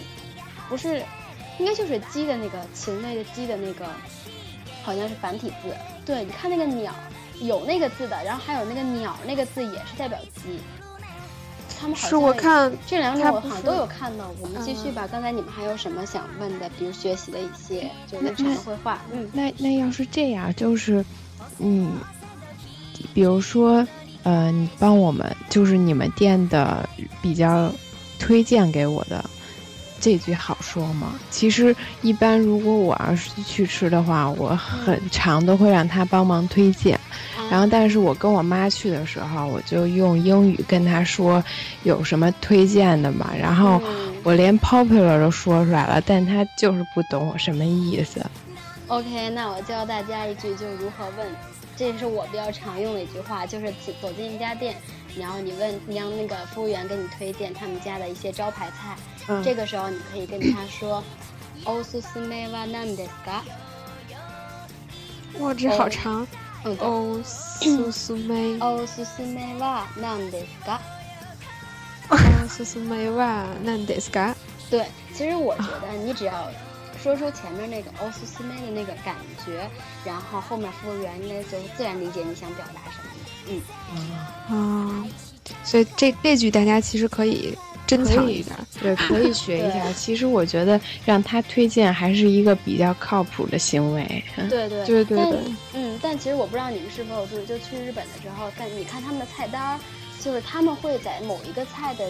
[0.68, 1.04] 不是，
[1.60, 3.86] 应该就是鸡的那个禽类的鸡的那个。
[4.82, 5.76] 好像是繁体字，
[6.10, 6.92] 对，你看那个鸟，
[7.40, 10.60] 有那个字的，然后还有那个鸟那个字也是代表鸡。
[11.80, 14.26] 他们好像是我看这两种我好像都有看到。
[14.42, 16.68] 我们继续吧，刚才你们还有什么想问的？
[16.80, 19.00] 比如学习的一些，就日常绘画。
[19.14, 21.06] 嗯，那那要是这样，就是，
[21.60, 21.92] 嗯，
[23.14, 23.88] 比如说，
[24.24, 26.90] 呃，你帮我们，就是你们店的
[27.22, 27.72] 比较
[28.18, 29.24] 推荐给我的。
[30.00, 31.20] 这句好说吗？
[31.30, 37.00] 其实一般如果我要是去吃的话，我很长都会让他帮忙推荐。
[37.50, 41.44] 然后，但是我跟我妈去的时候，我就用英语跟她说
[41.84, 43.32] 有什么推荐的嘛。
[43.36, 43.82] 然后
[44.24, 48.24] 我连 popular 都说出来了，但她就是不懂我什么意思。
[48.88, 51.28] OK，那我教大家一句，就如何问。
[51.76, 54.76] 这是我比较常用的一句话，就是走进一家店，
[55.20, 58.98] 然后你问，你让那个服务员给你推荐他们家的一些招牌菜。
[59.44, 61.04] 这个时候你可以跟他说
[61.66, 63.42] s u s m e wa nan desu ka？
[65.40, 66.26] 哇，这好长。
[66.66, 72.18] 嗯，O su su me，O su su me wa nan desu ka？O
[72.50, 74.36] su su me wa nan desu ka？
[74.70, 76.52] 对，其实我觉得你只要
[77.02, 79.70] 说出前面那个 O su su me 的那个感觉，
[80.04, 83.09] 然后后面服务员应该就自然理解你想表达什么
[83.48, 83.64] 了。
[84.50, 85.06] 嗯，啊，
[85.64, 87.58] 所以这这句大家其实可以。
[87.88, 89.92] 珍藏一下，对，可以学一下。
[89.98, 94.24] 其实我觉得让他推荐还是一个比较靠谱的行为。
[94.48, 95.40] 对对对对对。
[95.74, 99.80] 嗯，但其实我不知道你们是否有注意，就去日本的时候，但你看他们的菜单，
[100.22, 102.08] 就是他们会在某一个菜的，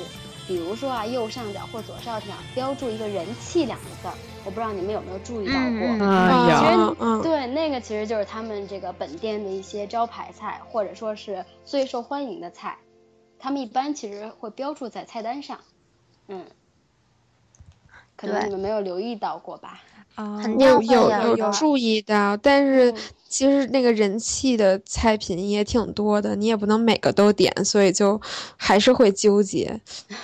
[0.50, 4.13] 比如说啊右上角或左上角标注一个人气两个字儿。
[4.45, 6.06] 我不知道你们有没有注意到过？
[6.06, 7.21] 啊，有。
[7.21, 12.78] 对，那个其实就是他们这个本店的一些招牌菜，或者说是最受欢迎的菜。
[13.38, 15.60] 他们一般其实会标注在菜单上，
[16.28, 16.45] 嗯，
[18.15, 19.82] 可能你们没有留意到过吧？
[20.15, 22.93] 啊，有有有注意到，但是
[23.30, 28.19] 其实那个人气的菜品也挺多的，你也不能每个都点，所以就
[28.58, 29.80] 还是会纠结。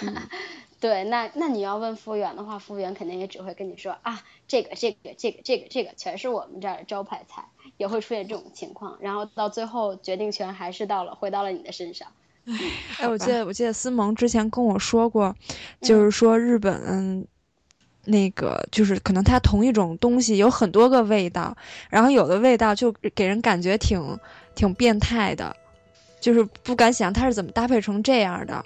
[0.80, 7.46] 对，那那你要问服务员的话，服务员肯定也只会跟你说啊，这个这个这个这个这个全是我们这儿的招牌菜，
[7.78, 12.08] 也会出现这种情况，然后到最后决定权还是到了回到了你的身上。
[13.00, 15.36] 哎，我记得我记得思萌之前跟我说过，
[15.82, 17.28] 就是说日本
[18.04, 21.58] 那个就是可能它同一种东西有很多个味道，
[21.90, 24.20] 然后有的味道就给人感觉挺
[24.54, 25.56] 挺变态的，
[26.20, 28.64] 就是不敢想它是怎么搭配成这样的。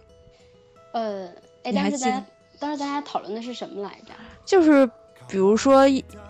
[0.91, 1.29] 呃，
[1.63, 2.25] 哎，当时大家
[2.59, 4.13] 当时大家讨论的是什么来着？
[4.45, 4.85] 就是
[5.27, 5.83] 比如说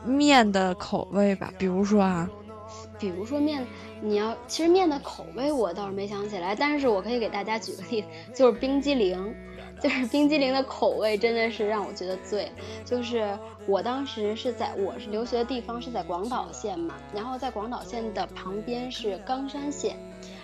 [0.05, 2.29] 面的口味吧，比如说啊，
[2.99, 3.65] 比如说面。
[4.01, 9.35] 你要其实面的口味我倒是没想起来，但是我可以给大家举个例子，就是冰激凌，
[9.81, 12.49] 就是冰激凌的口味真的是让我觉得醉。
[12.85, 13.37] 就是
[13.67, 19.97] 我当时是在我是留学的地方是在广岛县嘛，然后在广岛县的旁边是冈山县，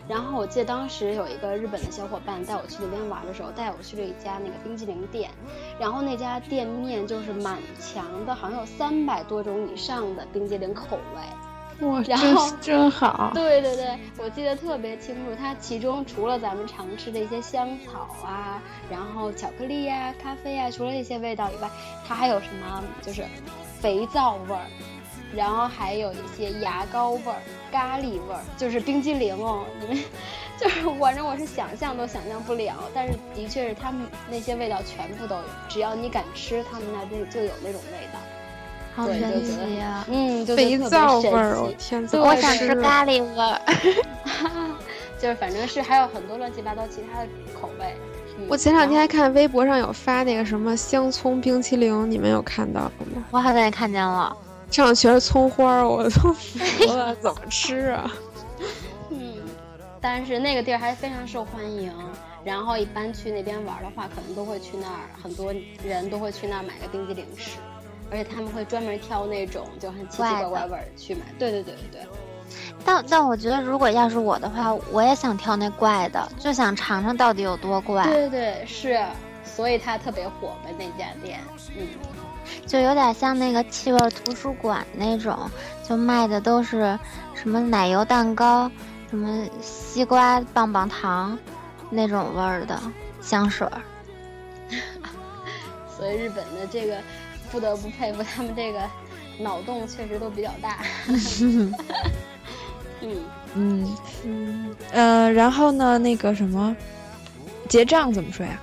[0.07, 5.31] 然后我记得当时有一个日本的小伙伴带我去那边玩的时候，带我去了一家那个冰激凌店，
[5.79, 11.21] 然后那家店面就是满墙的，好像有三百多种以上的冰激凌口味。
[11.85, 13.31] 哇，然后真好。
[13.35, 15.35] 对对对，我记得特别清楚。
[15.37, 21.69] 它其中除了咱们常吃的一些香草啊，然后巧克力呀、咖啡啊，除了这些味道以外，
[22.07, 22.81] 它还有什么？
[23.01, 23.25] 就是
[23.81, 24.65] 肥皂味儿，
[25.33, 29.65] 然后还有一些牙膏味儿、咖喱味儿，就是冰激凌哦。
[29.79, 30.03] 你们
[30.59, 32.73] 就是，反正我是想象都想象不了。
[32.93, 38.19] 但是的确是他们那些味道全部都有，只要你敢吃，他们那边就有那种味道。
[38.95, 40.05] 好神奇呀！
[40.07, 43.59] 嗯，肥皂味儿，我天，我想吃咖喱味儿。
[45.19, 47.27] 就是反正是还有很多乱七八糟其他的
[47.59, 47.93] 口味。
[48.47, 53.23] 我前两天还看微博上有发那个什么香葱冰淇淋，你们有看到吗？
[53.31, 54.35] 我好像也看见了，
[54.75, 58.11] 上面全是葱花，我都服了，怎么吃啊？
[59.09, 59.35] 嗯，
[60.01, 61.93] 但是那个地儿还非常受欢迎，
[62.43, 67.51] 然后一般去那边玩的话，可能都会去那儿，很多人都会去那儿买个冰激凌吃。
[68.11, 72.07] 而且他们会专门挑那种就很奇奇怪怪味儿去买，对对对对对。
[72.85, 78.03] 但但我觉得，如果要是我的话，我也想挑那怪的，就想尝尝到底有多怪。
[78.03, 78.99] 对对对，是，
[79.45, 81.39] 所以它特别火呗那家店，
[81.75, 81.87] 嗯，
[82.65, 85.49] 就有点像那个气味图书馆那种，
[85.87, 86.97] 就卖的都是
[87.33, 88.69] 什么奶油蛋糕、
[89.09, 91.37] 什么西瓜棒棒糖
[91.89, 92.79] 那种味儿的
[93.21, 93.81] 香水儿。
[95.95, 96.97] 所以日本的这个。
[97.51, 98.81] 不得不佩服他们这个
[99.39, 100.79] 脑洞确实都比较大。
[101.07, 101.73] 嗯
[103.53, 106.75] 嗯嗯呃，然后呢，那个什么，
[107.69, 108.59] 结账怎么说呀？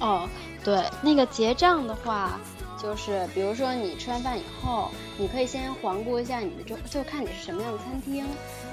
[0.00, 0.28] 哦，
[0.64, 2.40] 对，那个结账的话，
[2.84, 8.26] 就是比如说你吃完饭以后，你可以先环顾一下你的，周就看你是什么样的餐厅。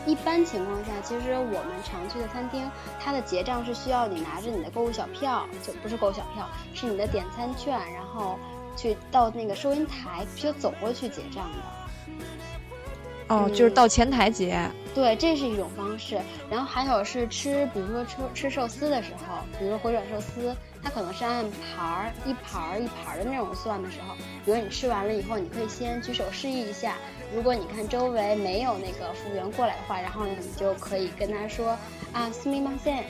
[0.06, 2.70] 一般情况下，其实我们常去的餐厅，
[3.00, 8.38] 它的结账是需要你拿着你的购物小票，就不是购物小票，是你的点餐券，然后。
[8.78, 13.36] 去到那个收银台，必须走过去结账的。
[13.36, 14.66] 哦，就是到前台结。
[14.96, 16.18] 对，这是一种方式。
[16.50, 26.95] 然后还有是吃，比如说吃吃寿司的时候，比如说回转寿司，它可能是按盘儿一盘儿一盘儿的那种算的时候，比如你吃完了以后，你可以先举手示意一下。
[27.35, 31.77] 如果你看周围没有那个服务员过来的话，然后呢，你就可以跟他说
[32.13, 33.05] 啊，すみません，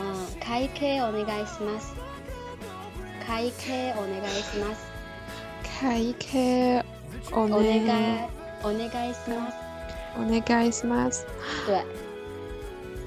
[0.00, 1.94] 嗯，会計お願いします。
[3.26, 4.88] 会計お願いします。
[5.80, 6.82] 会計
[7.30, 8.28] お願い
[8.62, 9.54] お願いします。
[10.16, 11.26] お願いします。
[11.66, 12.01] 对。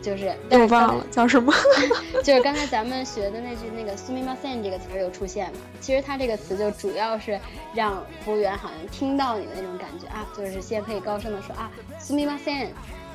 [0.07, 1.53] 就是，我忘了叫什么，
[2.23, 5.59] 就是刚才咱们学的那句那个 “sumimasen” 这个词儿又出现了。
[5.81, 7.37] 其实它这个词就主要是
[7.75, 11.69] 让服务员好像听到你的那种感觉啊，就是先可以高声的说啊
[12.01, 12.67] “sumimasen”，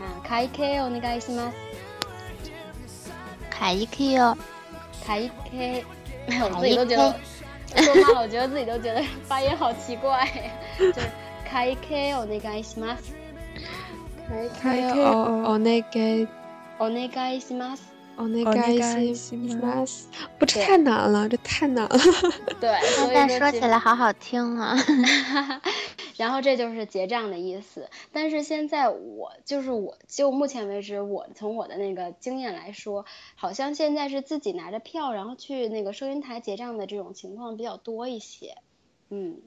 [0.01, 1.54] 啊 “kai k o 那个 s 吗
[3.49, 4.38] ？kai k o
[5.08, 5.86] kai k，
[6.43, 7.15] 我自己都觉得
[7.82, 10.27] 说慢了，我觉得自己都觉得发音好奇怪，
[10.77, 11.08] 就是
[11.49, 12.97] “kai k o 那个 s 吗
[14.30, 14.49] ？kai
[14.91, 16.27] k o 那个。
[16.80, 17.94] お願いします。
[18.18, 20.09] お願いします。
[20.38, 21.98] 不，这太难了，这太难了。
[22.59, 22.70] 对，
[23.12, 24.74] 但说起来好好听啊。
[26.16, 27.90] 然后这就是结账的意思。
[28.12, 33.04] 但是现在我就是我就目前为止，我从我的那个经验来说，
[33.35, 38.56] 好像现在是自己拿着票，然后去那个收银台结账的这种情况比较多一些。
[39.11, 39.42] 嗯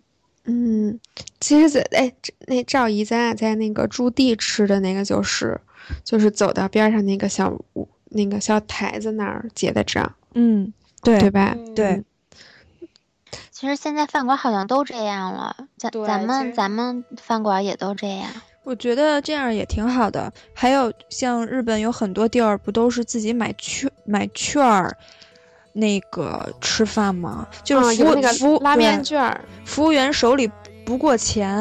[0.46, 1.00] 嗯，
[1.40, 2.14] 其实，在哎，
[2.46, 5.60] 那赵姨咱俩在那个驻地吃的那个就是。
[6.03, 11.57] 就是走到边上那个小屋、那个小台子那儿结的账，嗯，对对吧？
[11.75, 12.03] 对。
[13.51, 18.29] 其实现在饭馆好像都这样了，咱咱们咱们饭馆也都这样。
[18.63, 20.33] 我觉得这样也挺好的。
[20.55, 24.97] 还有像日本有很多地儿，不都是自己买券买券儿
[25.73, 27.47] 那个吃饭吗？
[27.63, 30.51] 就是服务那个拉面券，服务员手里
[30.85, 31.55] 不过钱。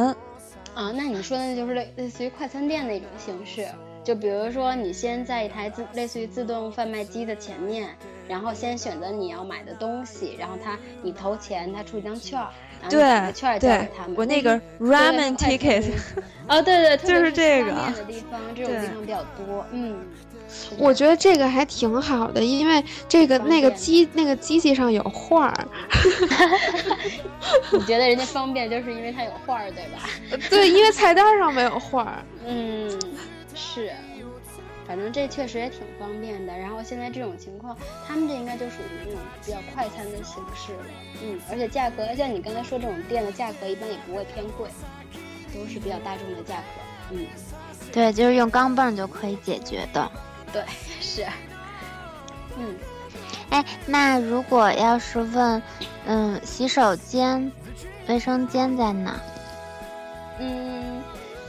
[0.74, 3.68] 啊，那你说的就是类类似于快餐店那种形式。
[4.04, 7.90] 就比如说，你先在一台自类似于自动贩卖机的前面，
[8.28, 12.50] 然后先选择你要买的东西，然后他你投钱，他出一张券儿，
[12.90, 13.00] 对，
[13.34, 14.16] 券儿交给他们。
[14.18, 15.86] 我那个 ramen ticket，
[16.48, 17.72] 哦，对对， 就是这个。
[17.72, 19.98] 的地方，这种地方比较多，嗯。
[20.78, 25.68] 我觉得这个还挺好的，因为这个那个机那个机器上有画儿。
[27.72, 30.40] 你觉得人家方便，就是因为它有画儿，对吧？
[30.52, 32.24] 对，因为菜单上没有画儿。
[32.46, 33.00] 嗯。
[33.56, 33.92] 是，
[34.88, 36.58] 反正这确实也挺方便的。
[36.58, 40.86] 然后现在这种情况，他们这应该就属于那种比较快餐的形式了。
[41.24, 44.70] 嗯，而且价格像你刚才说这种店的价格，一般也不会偏贵，
[45.54, 46.64] 都是比较大众的价格。
[47.12, 47.26] 嗯，
[47.92, 50.12] 对，就是用钢镚就可以解决的。
[50.52, 50.64] 对，
[51.00, 51.26] 是。
[52.58, 52.76] 嗯，
[53.50, 55.62] 哎，那如果要是问，
[56.06, 57.52] 嗯，洗手间、
[58.08, 59.20] 卫生间在哪？
[60.40, 61.02] 嗯，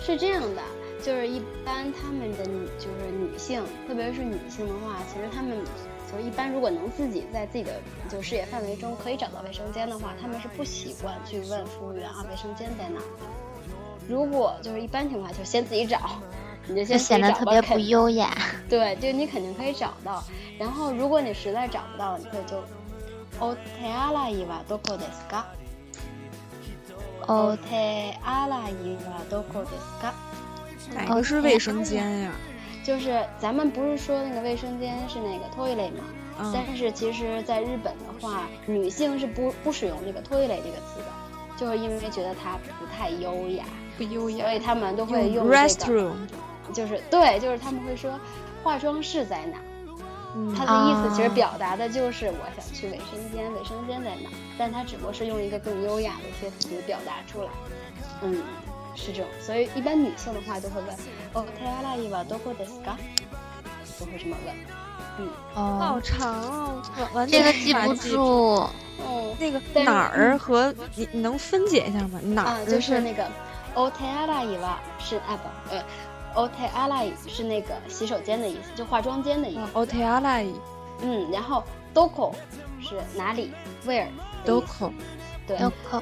[0.02, 0.62] 是这样的。
[1.03, 5.57] 就是一般他们的女就是女性，特别是女性的话，其实他们
[6.11, 12.99] 就一般如果能自己在自己的就视野范围中可以找到卫生间的话，他们是不习惯去问服务员啊卫生间在哪。
[14.07, 15.99] 如果就是一般情况下就先自己找，
[16.67, 18.35] 你就先显得特别不优雅。
[18.67, 20.23] 对，就你肯定可以找到。
[20.57, 22.57] 然后如果你实在找不到，你可以就
[23.39, 25.45] お手洗いはどこですか？
[27.27, 30.11] お手洗いはどこですか？
[30.92, 32.32] 哪个是卫生间呀？
[32.82, 36.04] 就是咱们不是说那个卫生间是那个 toilet 吗？
[36.38, 36.52] 嗯。
[36.52, 41.06] 但是其实，在日本的话，女性是不不使用这个 toilet 这个词的，
[41.56, 43.64] 就是因为觉得它不太优雅，
[43.96, 46.12] 不优雅，所以他们都会用 restroom。
[46.72, 48.18] 就是对，就是他们会说
[48.62, 49.56] 化妆室在哪？
[50.54, 54.28] 他的意思其实表达的就是我想去卫生间，卫生间在哪？
[54.58, 57.48] 但他只不过是用一个更优雅的一些词表达出来。
[58.22, 58.42] 嗯。
[58.95, 60.95] 是这种，所以一般女性的话都会问
[61.33, 62.95] 哦，手洗いはどこですか？
[63.99, 64.55] 都会这么问。
[65.17, 66.81] 嗯，哦，好长，
[67.13, 68.69] 完这个记不住。
[69.01, 72.19] 哦，那个哪儿和你你能分解一下吗？
[72.23, 73.25] 哪儿就是那个
[73.75, 75.83] 哦，手洗いは是啊不，呃，
[76.35, 79.61] 哦，手洗い是那个洗手间的意思，就化妆间的意思。
[79.73, 80.53] 哦，手洗い。
[81.01, 81.63] 嗯，然后
[81.93, 82.33] どこ
[82.81, 83.51] 是哪里？
[83.85, 84.07] Where？
[84.45, 84.91] どこ？
[85.47, 85.57] 对。
[85.57, 86.01] どこ？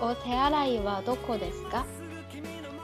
[0.00, 1.84] お手洗いはどこですか？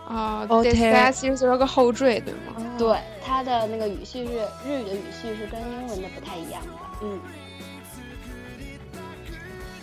[0.08, 2.56] 啊，OK，其实就是个后缀，对吗？
[2.78, 4.34] 对，它的那个语序是
[4.68, 6.70] 日语的语序是跟英文的不太一样的，
[7.02, 7.20] 嗯。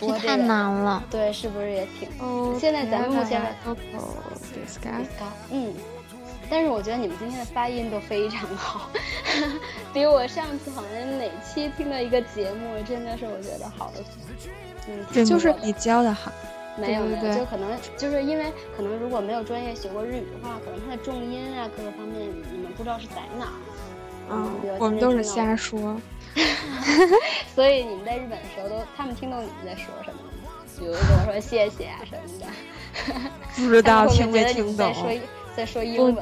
[0.01, 1.01] 这太难了。
[1.09, 2.09] 对，是不是也挺？
[2.59, 3.49] 现在咱们目前的
[5.53, 5.73] 嗯，
[6.51, 8.91] 但是我觉得你们今天的发音都非常好，
[9.95, 14.03] 比我上次好像哪期听的一个节目，真的是我觉得好的，
[14.89, 16.33] 嗯，就是你教的好。
[16.77, 23.59] 没有没有，就可能就是因为可能如果没有专业学过日语的话，可能它的重音啊各个方面你们不知道是在哪儿，
[24.31, 26.01] 嗯，我们都是瞎说。
[27.55, 30.51] 所以你们在日本的时候，都他们听懂你们在说什么吗？
[30.79, 32.47] 比如跟我说谢谢啊什么的。
[33.57, 34.93] 不知道 听没听懂。
[35.55, 36.17] 在说英文，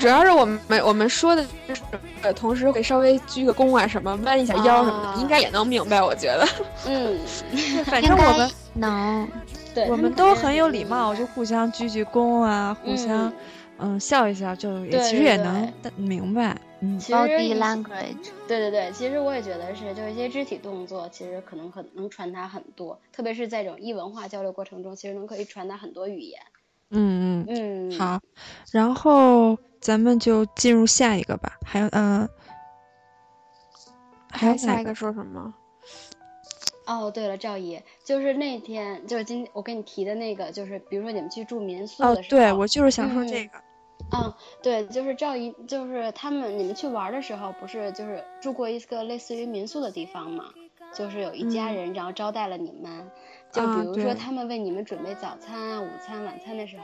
[0.00, 1.46] 主要是我们我们说的，
[2.22, 6.44] 呃，同时会稍微鞠个躬啊，什么弯一下腰什么的，应该也能明白，我觉得。
[6.84, 7.20] 嗯，
[7.86, 9.28] 反正我们能，
[9.78, 13.32] 对，我们都很有礼貌，就互相鞠鞠躬啊，互相
[13.78, 16.56] 嗯笑一笑，就也其实也能明白。
[16.80, 18.30] 嗯，body language。
[18.46, 26.40] 对对对，其实我也觉得是，就是一些肢体动作，其实可能可能传达很多，特别是在这种异文化交流过程中，其实能可以传达很多语言。
[26.90, 28.20] 嗯嗯嗯，好，
[28.70, 31.58] 然后咱们就进入下一个吧。
[31.64, 32.28] 还有，嗯，
[34.30, 35.52] 还有下一个说什么？
[36.87, 43.57] 哦，对了，赵姨，就是那天，就是今我跟你提的那个，就是比如说你们去住民宿的时候，对我就是想说这个。
[44.11, 50.45] 嗯，对，就是赵姨，就是他们你们去玩的时候，不是就是住过一个类似于民宿的地方嘛？
[50.93, 53.09] 就是有一家人，然后招待了你们。
[53.51, 56.83] 就比如说，他们为你们准备早餐啊、午餐、晚餐的时候，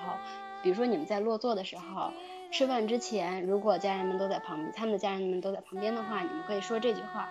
[0.63, 2.11] 比如说你们在落座的时候，
[2.51, 7.27] 吃饭之前，如果家人们都在旁，他们的家人们都在旁边的话，你们可以说这句话：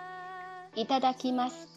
[0.75, 1.67] いただきます。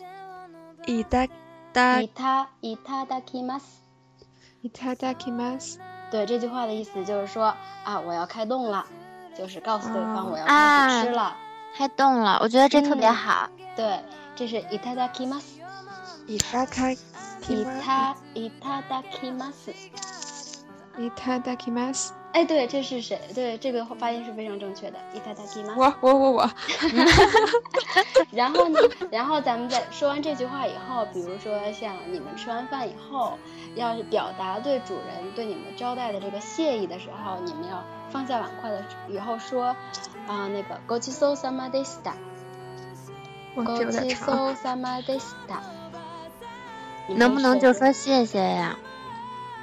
[0.87, 1.27] いた
[1.73, 3.83] だいたいただきます。
[4.63, 5.81] いただきます。
[6.11, 7.55] 对，这句话的意思就是说
[7.85, 8.85] 啊，我要开动了，
[9.37, 11.35] 就是告诉对方我要开始吃了，
[11.77, 12.39] 开动了。
[12.41, 13.49] 我觉得这特别好。
[13.77, 14.01] 对，
[14.37, 15.61] 这是いただきます。
[16.27, 16.95] いただ
[17.41, 19.71] きいたいただきます。
[20.99, 22.15] いただきます。
[22.37, 23.21] 哎，对，这是谁？
[23.35, 24.99] 对，这个发音是非常正确的。
[25.15, 25.79] いただきます。
[25.79, 26.51] 我我我我。
[28.31, 28.81] 然后呢？
[29.11, 33.37] 然后咱们在说完这句话以后，比如说像你们吃完饭以后，
[33.75, 39.77] 要是表达对主人对你们招待的这个谢意的时候，你们要放下碗筷的以后说
[40.27, 42.15] 啊，那个ごちそうさまでした。
[43.55, 45.61] ごちそうさまでした。
[47.09, 48.79] 能不能就说谢谢呀？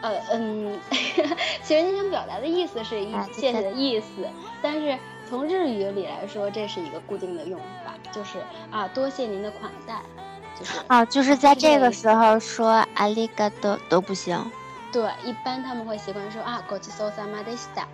[0.03, 0.79] 呃嗯，
[1.61, 4.27] 其实你想表达的意思是一谢谢的意思，
[4.61, 4.97] 但是
[5.29, 8.39] 从日语里来说，这是一个固定的用法，就是
[8.71, 10.01] 啊，多谢您的款待，
[10.57, 14.39] 就是啊，就是在这个时候说阿里嘎多都不行。
[14.91, 17.85] 对，一般他们会习惯说啊，ごちそうさまでした。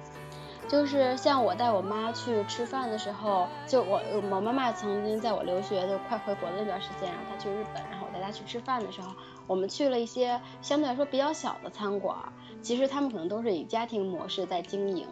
[0.67, 4.01] 就是像我带我妈去吃饭的时候，就我
[4.31, 9.09] 我妈妈曾经在我留学就快回国的那段时间，然后她去日本，然后我带她去吃饭的时候，
[9.49, 12.15] 我们去了一些相对来说比较小的餐馆，
[12.61, 15.07] 其实他们可能都是以家庭模式在经营，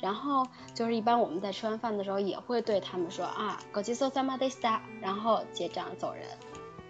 [0.00, 6.22] 然后就是一般我们在吃完饭的时候也会对他们说啊，ごちそうさまでした，然后结账走人，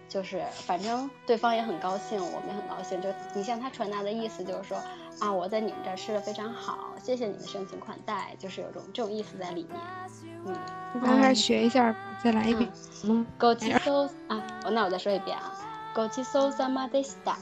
[0.09, 4.79] 就是反正对方也很高兴，我们也很高兴，就你向他传达的意思就是说。
[5.21, 9.81] 啊，我在你们这儿吃的非常好，谢谢你们盛情款待，就是有种这种意思在里面。
[10.45, 10.53] 嗯，
[11.01, 12.69] 咱还是学一下，再来一遍。
[13.05, 15.55] 嗯，Go to so 啊，那我再说一遍啊
[15.94, 17.36] ，Go to so sama desta。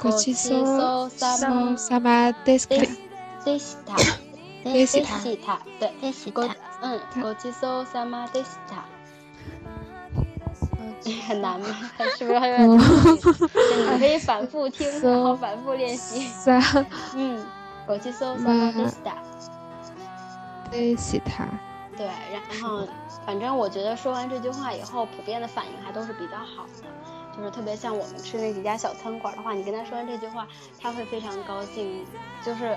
[0.00, 2.84] Go to so sama sama desta。
[3.44, 5.92] desta，desta，对
[6.32, 6.48] ，Go，
[6.82, 8.82] 嗯，Go to so sama desta。
[11.26, 11.66] 很难吗？
[12.16, 12.78] 是不是有点难？
[12.78, 16.30] 你可以反复听，然后反复练习。
[17.14, 17.44] 嗯，
[17.86, 19.22] 我去搜搜到这打。
[20.70, 21.46] 对，西塔。
[21.94, 22.88] 对，然后
[23.26, 26.88] 反正我觉得说完这句话以后，普遍的反应还都是比较好的。
[27.36, 30.46] 就是特别像我们吃那几家小餐馆的话，你跟他说完这句话，
[30.80, 32.04] 他会非常高兴，
[32.44, 32.76] 就是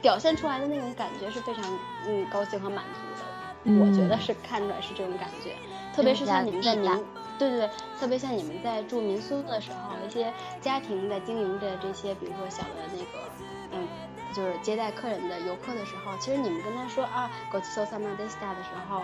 [0.00, 1.64] 表现出来的那种感觉是非常
[2.06, 3.78] 嗯高兴和满足的。
[3.80, 5.54] 我觉得是看出来是这种感觉，
[5.94, 6.90] 特别是像你们在民。
[7.38, 7.70] 对对对，
[8.00, 13.30] 特别像你们在住民宿的时候，一些家庭在经营着这些，比如说小的那个，
[13.72, 13.86] 嗯，
[14.34, 19.02] 就是接待客人的游客的时候，其实你们跟他说啊，Go to s o s a m a d i s t a 的时候，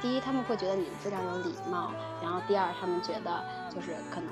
[0.00, 1.90] 第一他们会觉得你们非常有礼貌，
[2.22, 3.42] 然后第二他们觉得
[3.74, 4.30] 就是可能，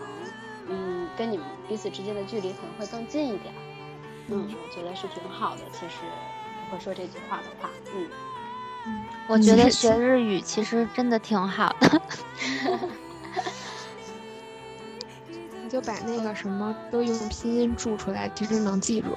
[0.69, 3.53] 嗯，跟你们彼此之间的距离可能会更近一点，
[4.29, 5.63] 嗯，我觉得是挺好的。
[5.73, 5.97] 其实
[6.71, 8.09] 会说这句话的话，嗯
[8.87, 12.01] 嗯，我觉得学日语其实真的挺好的。
[15.63, 19.09] 你 就把那个什么都用拼音注出来，其实能记住。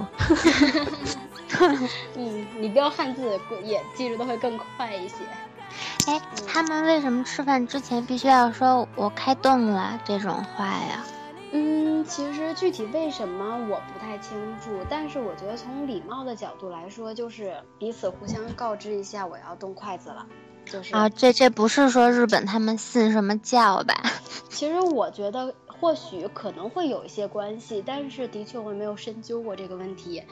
[2.15, 5.17] 嗯，你标汉字也记住的会更快一些。
[6.07, 11.05] 哎，他们为什么吃饭之前必须要说“我开动了”这种话呀？
[11.51, 20.25] 嗯，其实具体为什么我不太清楚，但是我觉得从礼貌的角度来说，就是彼此互相告知一下我要动筷子了。
[20.65, 23.95] 就是啊，这这不是说日本他们信什么教吧？
[24.49, 25.53] 其实我觉得。
[25.79, 30.23] 或许可能会有一些关系，但是的确我没有深究过这个问题。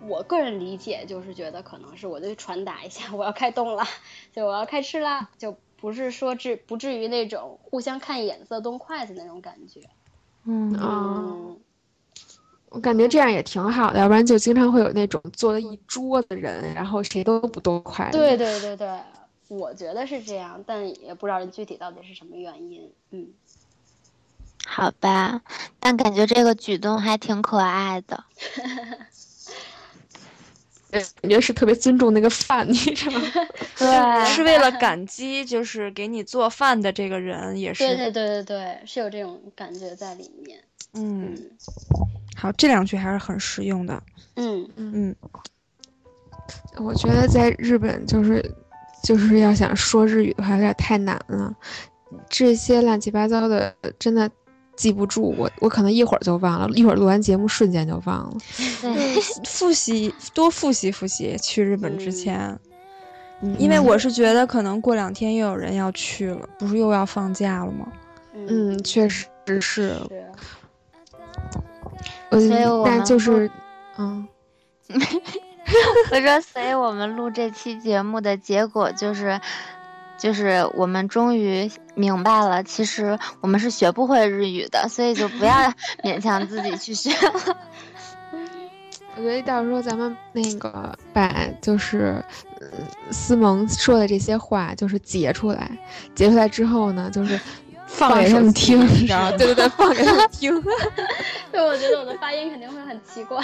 [0.00, 3.84] 我个人理解就是觉得可能是我就传达一下我要开动了，
[4.32, 9.80] 就我要开吃啦，就不是说至不至于那种互相看眼色动筷子那种感觉。
[10.44, 11.36] 嗯啊，
[12.68, 18.18] 我感觉这样也挺好的，要不然就经常会有那种坐了一桌子人，然后谁都不动筷子。
[18.18, 19.00] 对对对对，
[19.48, 22.92] 我觉得是这样，但也不知道具体到底是什么原因。
[23.10, 23.28] 嗯。
[24.68, 25.42] 好吧，
[25.80, 28.24] 但感觉这个举动还挺可爱的。
[31.20, 33.28] 感觉是特别尊重那个饭，你知道吗？
[33.78, 37.86] 对，是为了感激，就是给你做饭的这个人，也是。
[37.86, 40.58] 对对对对对，是有这种感觉在里面。
[40.94, 41.36] 嗯，
[42.36, 44.02] 好，这两句还是很实用的。
[44.36, 45.14] 嗯嗯，
[46.76, 48.44] 我觉得在日本就是
[49.02, 51.54] 就是要想说日语的话，有点太难了。
[52.28, 54.30] 这些乱七八糟的，真的。
[54.76, 58.36] 记不住我，我可能一会儿就忘了，一会儿录完节目瞬间就忘了。
[59.44, 62.58] 复习多复习复习，去日本之前，
[63.58, 67.88] 因为我是觉得可能过两天又有人要去了，不是又要放假了吗？
[68.34, 69.26] 嗯，确实
[69.60, 69.96] 是。
[72.30, 73.50] 所以我但就是，
[73.96, 74.28] 嗯，
[74.88, 79.40] 我说，所以我们录这期节目的结果就是。
[80.18, 85.52] 就是我们终于明白了，其实我们是学不会日语的，所以就不要
[86.02, 87.56] 勉强自己去学了。
[89.18, 92.22] 我觉得到时候咱们那个把就是
[93.10, 95.70] 思萌说的这些话，就是截出来，
[96.14, 97.40] 截出来之后呢，就是
[97.86, 99.30] 放给他们听，你知道吗？
[99.38, 100.62] 对对对，放给他们听。
[101.50, 103.42] 对，我觉得我的发音肯定会很奇怪。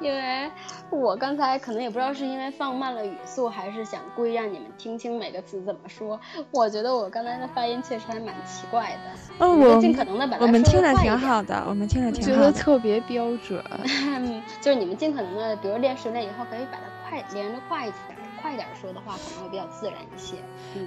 [0.00, 0.50] 因为
[0.90, 6.20] 我刚才可能也不知道是因为放慢了语速，还是想故意让你们听清每个词怎么说。
[6.50, 9.20] 我觉得我刚才的发音确实还蛮奇怪的。
[9.38, 13.62] 嗯，我尽可能的把我们听着挺好的，我们听着挺好的，觉得特别标准。
[14.60, 20.36] 就是你们尽可能的，比如练熟练以后，可以把它快连着快一点，快一点说的话，可能会比较自然一些。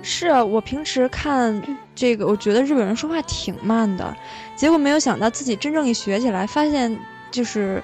[0.03, 1.61] 是我平时看
[1.95, 4.15] 这个，我觉得日本人说话挺慢的，
[4.55, 6.97] 结果没有想到自己真正一学起来，发现
[7.31, 7.81] 就是。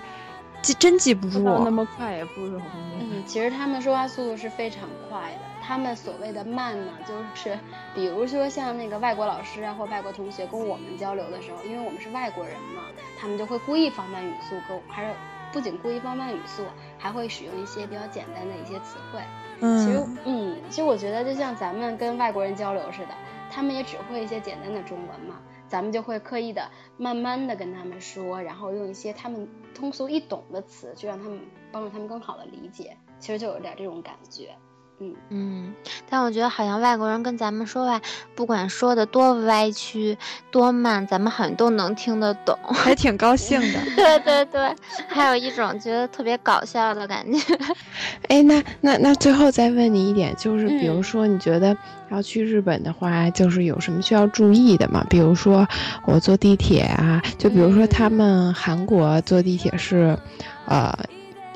[0.64, 3.04] 记真记不住，那么快也不容易。
[3.04, 5.40] 嗯，其实他们说话速度是非常快的。
[5.62, 7.58] 他们所谓的慢呢，就是
[7.94, 12.84] 比如说像那个外国老师啊，或外国同学跟我们交流的时候，因为我们是外国人嘛，
[13.20, 15.14] 他们就会故意放慢语速，跟还是
[15.52, 16.64] 不仅故意放慢语速，
[16.98, 19.20] 还会使用一些比较简单的一些词汇。
[19.60, 23.14] 嗯，其实，嗯，其实我觉得就像咱们跟外国人交流似的，
[23.50, 25.36] 他们也只会一些简单的中文嘛。
[25.66, 31.40] 咱们就会刻意的慢慢的跟他们说，然后用一些他们通俗易懂的词，去让他们
[31.72, 34.56] 帮助他们更好的理解，其实就有点这种感觉。
[35.04, 35.74] 嗯嗯，
[36.10, 38.00] 但我觉得好像外国人跟咱们说话，
[38.36, 40.18] 不管说的多歪曲、
[40.52, 43.80] 多慢，咱们好像都能听得懂， 还挺高兴的。
[43.96, 44.76] 对对对，
[45.08, 47.40] 还有一种觉得特别搞笑的感觉。
[48.30, 51.76] 哎，那那那最后再问你一点，就是比如说你觉得
[52.10, 55.06] 要去日本的话，就是有什么需要注意的吗？
[55.10, 55.68] 比如说
[56.06, 60.18] 我坐地铁啊，就比如说他们韩国坐地铁是，
[60.66, 60.98] 呃。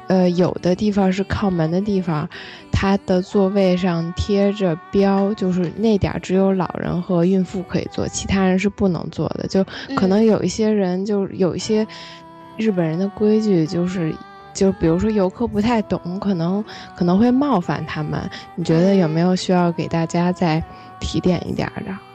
[0.07, 2.27] 呃，有的地方是靠门的地方，
[2.71, 9.47] 它的座位上贴着标，就是那点儿只有老人和孕妇可以坐，其他人是不能坐的。
[9.47, 11.85] 就可能有一些人，就有一些
[12.55, 14.15] 日本人的规矩，就是
[14.53, 16.63] 就比如说游客不太懂，可能
[16.95, 18.29] 可能会冒犯他们。
[18.55, 20.63] 你觉得有没有需要给大家再
[20.99, 22.06] 提点一点的？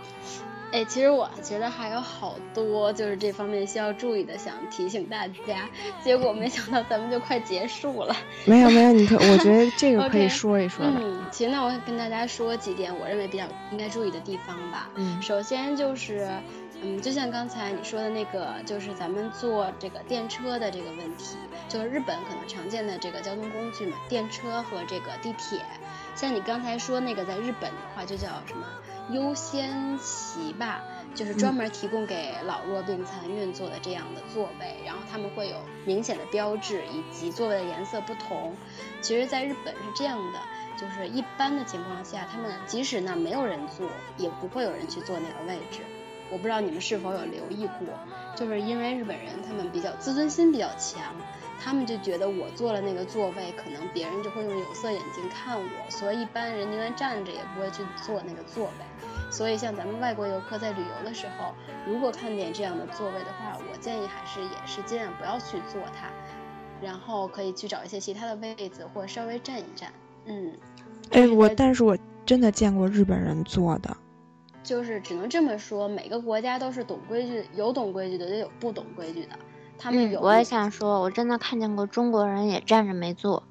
[0.73, 5.69] 哎，其实我觉得还有好多就是这方面需要注意的，想提醒大家。
[6.03, 8.17] 结果没想到咱们就快结束了。
[8.47, 10.85] 没有没有，你可我觉得这个可以 说一说。
[10.87, 14.89] 嗯，其实那我跟大家说几点我认为比较应该注意的地方吧。
[14.95, 16.27] 嗯，首先就是，
[16.81, 21.37] 嗯，就像刚才你说的那个，就是咱们坐这个电车的这个问题，
[21.69, 25.61] 就是日本可能常见的这个交通工具嘛，电车和这个地铁。
[26.15, 28.67] 像你刚才说那个，在日本的话就叫什么？
[29.13, 30.83] 优先席吧，
[31.15, 38.55] 就是专门提供给老弱病残孕坐的这样的座位，然后他们会有明显的标志，以及座位的颜色不同。
[39.01, 40.39] 其实，在日本是这样的，
[40.77, 45.81] 就是一般的情况下，他们即使那没有人坐，也不会有人去坐那个位置。
[46.31, 47.89] 我不知道你们是否有留意过，
[48.35, 51.15] 就是因为日本人他们比较自尊心比较强。
[51.63, 59.31] 他们就觉得我坐了那个座位，可能别人就会用有色眼镜看我，所以一般人宁愿站着也不会去坐那个座位。
[59.31, 61.55] 所以像咱们外国游客在旅游的时候，
[61.87, 66.11] 如果看见这样的座位的话，我建议还是也是尽量不要去坐它，
[66.83, 69.93] 然后可以去找一些其他的位子或稍微站一站。
[70.27, 70.53] 嗯，
[71.13, 71.97] 哎，我但是我
[72.27, 73.97] 真的见过日本人坐的，
[74.63, 79.39] 就是只能这么说，每个国家都是懂规矩，有懂规矩的，也有不懂规矩的。
[79.83, 80.21] 他们有。
[80.21, 83.43] 我也想说，我真的看见过中国人也站着没坐。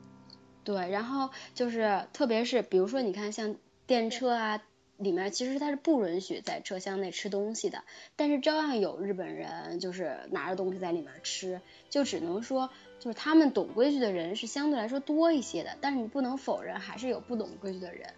[0.64, 3.56] 对，然后就是特别是比如说，你看像
[3.86, 4.62] 电车啊。
[4.98, 7.84] 里面其实它是不允许在车厢内吃东西的，
[8.16, 11.60] 但是照样有日本人就是拿着东西在里面吃，
[11.90, 12.70] 就只能说
[13.00, 18.14] 就是他们懂规矩的人是相对来说多一些的，但是你不能否认还是有不懂规矩的人，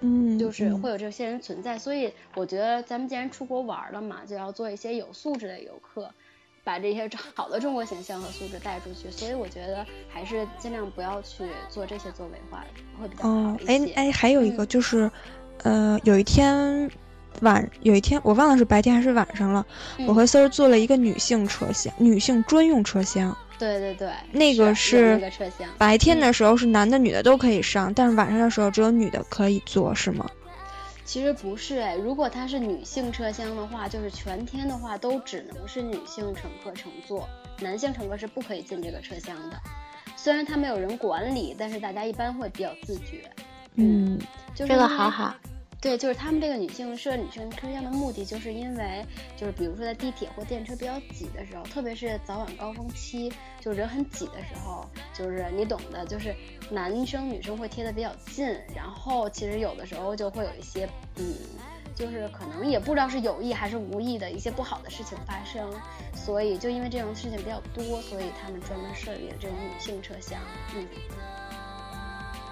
[0.00, 6.14] 嗯，就是会有这些人存在，所以我觉得咱们既然出国玩了嘛，就要做一些有素质的游客，
[6.64, 12.64] 把这些 好的中国形象和素质带出去，所以我觉得还是尽量不要去做这些做伪化
[13.00, 13.92] 会比较好一些。
[13.94, 15.10] 哎哎，还有一个就是。
[15.64, 16.90] 呃，有一天
[17.42, 19.64] 晚，有一天我忘了是白天还是晚上了。
[20.08, 23.36] 我和丝儿坐了一个女性车厢，女性专用车厢。
[23.60, 25.68] 对对对，那个是车厢。
[25.78, 30.28] 白天的时候是男的女的都可以上，但是晚上的时候只有女的可以坐，是吗？
[31.12, 37.28] 其实不是哎，如果它是女性车厢的话，就是全天的话都只能是女性乘客乘坐，
[37.60, 39.60] 男性乘客是不可以进这个车厢的。
[40.16, 43.30] 虽然它没有人管理，但是大家一般会比较自觉。
[43.74, 44.18] 嗯，
[44.54, 45.34] 就这个好好。
[45.82, 49.04] 对，就是他们这个女性设女性车厢的目的，就是因为
[49.36, 56.32] 就是比如说在地铁或电车比较挤的时候，特别是早晚高峰期，就人很挤的时候，就是你懂的，就是
[56.70, 61.34] 男生女生会贴的比较近，然后其实有的时候就会有一些，嗯，
[61.96, 65.68] 就是可能也不知道是有意还是无意的一些不好的事情发生，
[66.14, 70.38] 所以就因为这种事情比较多，所以他们专门设立了这种女性车厢，
[70.76, 70.86] 嗯。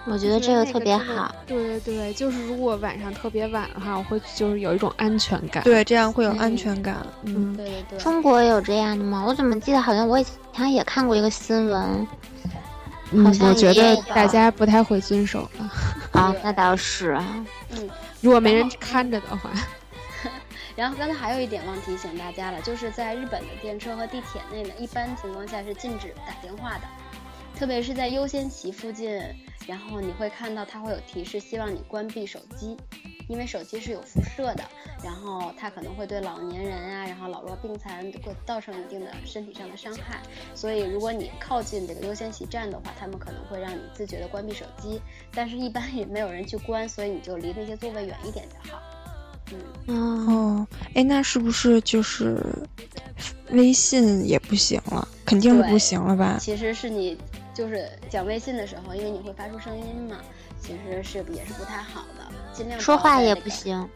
[0.06, 1.34] 我觉得这个特别好。
[1.46, 5.62] 对对对，就是如果晚上特别晚的话，我会就是有一种安全感。
[5.62, 6.96] 对，这样会有安全感。
[7.24, 7.98] 嗯，对对对。
[7.98, 9.24] 中国有这样的吗？
[9.26, 12.06] 我怎么记得好像我以前也看过一个新闻。
[13.12, 15.70] 嗯，我觉得大家不太会遵守了。
[16.12, 17.44] 啊， 那倒是啊。
[17.70, 17.88] 嗯，
[18.20, 19.50] 如果没人看着的话。
[20.76, 26.82] 然后刚才还有一点忘提醒大家了，就是在日本的电车和地铁内呢，一般情况下是禁止打电话的，
[27.58, 29.20] 特别是在优先席附近。
[29.66, 32.76] 然后你会看到它会有提示，希望你关闭手机，
[33.28, 34.64] 因为手机是有辐射的，
[35.04, 40.20] 然后它可能会对老年人啊，然后老弱病残会造成一定的身体上的伤害。
[40.54, 45.00] 所以如果你靠近这个优先席站的话，他们可能会让你自觉的关闭手机，
[45.32, 48.82] 但是一般也没有人去关，所以你就离那些座位远一点就好。
[49.86, 50.26] 嗯
[50.58, 52.42] 哦，哎，那是不是就是
[53.50, 55.06] 微信也不行了？
[55.24, 56.38] 肯定是不行了吧？
[56.40, 57.16] 其实是你。
[57.54, 60.18] 就是讲微信的时候，因为你会发出声音嘛，
[60.60, 63.88] 其实是也是不太好的，尽量说话也不行。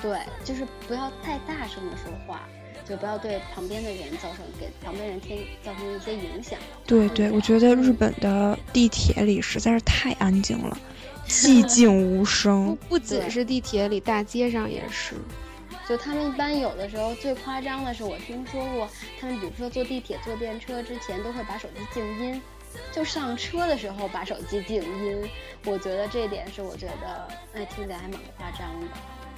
[0.00, 2.42] 对，就是不要太大声的说话，
[2.88, 6.58] 就不要对旁边的人造成给旁边人添造成一些影响。
[6.84, 10.76] 对对，我觉得日本的地铁里实在是太安静了，
[11.28, 12.76] 寂静无声。
[12.88, 15.14] 不仅是地铁里，大街上也是。
[15.88, 18.88] 就他们一般有的时候最夸张的是，我听说过，
[19.20, 22.42] 他们比如说坐地铁、坐电车之前都会把手机静音。
[22.92, 25.28] 就上车的时候把手机静音，
[25.64, 28.86] 我觉得这点是我觉得，哎，听起来还蛮夸张的，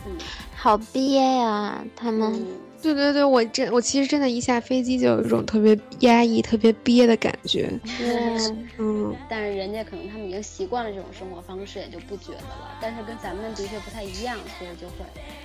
[0.06, 0.16] 嗯，
[0.56, 2.44] 好憋呀，他们。
[2.82, 7.72] 对对对，我真我其实真的，一下飞机就有一种特别压抑、特别憋的感觉。
[7.98, 12.76] 嗯嗯，但是人家可能他们已经习惯了这种生活方式，也就不觉得了。
[12.82, 14.96] 但是跟咱们的确不太一样，所以就会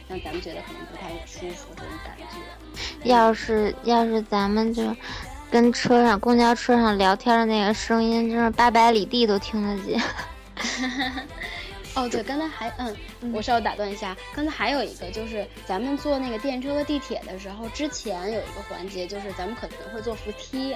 [0.09, 3.09] 让咱们觉得可能不太舒服这种感觉。
[3.09, 4.83] 要是要是咱们就。
[5.51, 10.01] 跟车上公交车上聊天的那个声音，真是八百里地都听得见。
[11.95, 12.95] 哦，对，刚才还嗯，
[13.33, 20.75] 我稍微打断一下，刚才还有一个就是咱们坐那个电车和地铁的时候，之前有一个环节就是咱们可能会坐扶梯。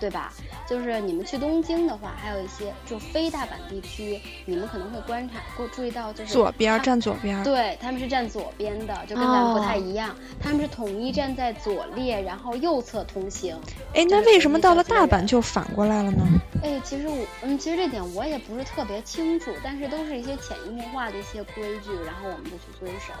[0.00, 0.32] 对吧？
[0.68, 13.56] 就是你们去东京的话，还有一些就非大阪地区，你们可能会观察、过注意到，就是左边站左边，对，他们是站左边的，就跟咱们不太一样，他们是统一站在左列，然后右侧通行。
[13.94, 16.24] 哎，那为什么到了大阪就反过来了呢？
[16.62, 23.12] 哎，其实我，嗯，其实这点我也不是特别清楚，但是都是一些潜移默化的一些规矩，然后我们就去遵守。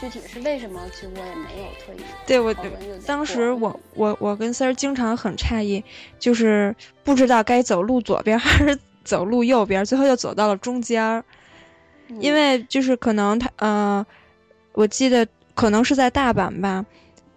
[0.00, 0.80] 具体是为什么？
[0.92, 2.04] 其实我也没有特意。
[2.26, 2.54] 对我
[3.06, 5.82] 当时我我我跟三儿经常很诧异，
[6.18, 11.24] 就是不知道该走路左边 还是走路右边，最后又走到了中间儿。
[12.20, 14.06] 因为就是可能他呃，
[14.72, 16.84] 我记得可能是在大阪吧，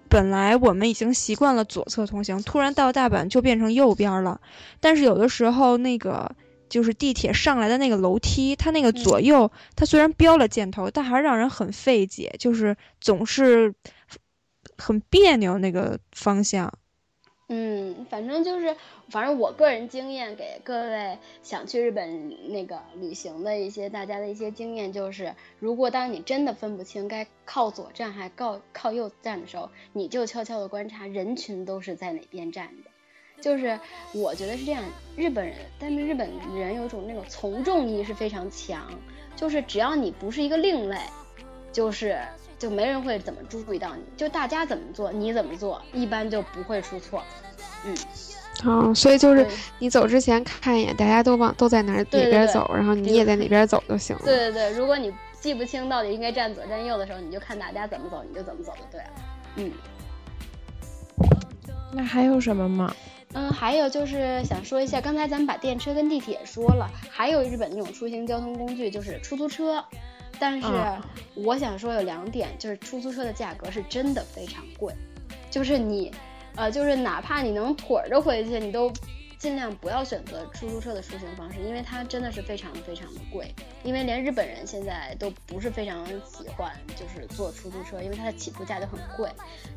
[0.09, 4.39] 本来我们已经习惯了左侧通行，突然到大阪就变成右边了。
[4.79, 6.31] 但是有的时候那个。
[6.69, 13.73] 就是地铁上来的那个楼梯，它那个左右，它虽然标了箭头，但还是让人很费解，就是总是
[14.77, 16.73] 很别扭那个方向。
[17.51, 18.75] 嗯，反正就是，
[19.09, 32.88] 反正我个人经验给各位想去日本那个旅行的一些大家的一些经验就是，如果当你真的分不清该靠左站还靠靠右站的时候，你就悄悄的观察人群都是在哪边站的。
[33.41, 33.79] 就是
[34.13, 34.83] 我觉得是这样，
[35.15, 38.81] 日本人，但是日本人有一种那种从众意识非常强，
[39.35, 40.97] 就是只要你不是一个另类，
[41.71, 42.19] 就是
[42.57, 47.23] 就没人会怎么注意到你，就大家怎么做你怎么做，一般就不会出错。
[47.85, 47.95] 嗯，
[48.65, 49.47] 哦，所以就是
[49.79, 54.21] 你走之前看一眼，大家都往都在哪哪边走，然后你也在哪边走就行了。
[54.25, 59.09] 对对对，如果你记不清到底应该站左站右的时候，你就看大家怎么走，你就怎么走就对了。
[59.55, 59.71] 嗯，
[61.93, 62.93] 那还有什么吗？
[63.33, 69.83] 嗯，还有就是想说一下，刚才咱们把电车跟地铁说了，还有日本那种出行交通工具就是出租车，
[70.39, 70.67] 但是
[71.35, 74.93] 我想说有两点，就是出租车的价格是真的非常贵，
[75.51, 76.11] 就是你，
[76.55, 78.91] 呃，就是哪怕你能腿着回去，你都。
[79.39, 83.55] 尽量不要选择出租车的出行方式，因为它真的是非常非常的贵。
[83.83, 89.29] 因为连日本人现在都不是非常喜欢，就是坐出租车，因为它的起步价就很贵。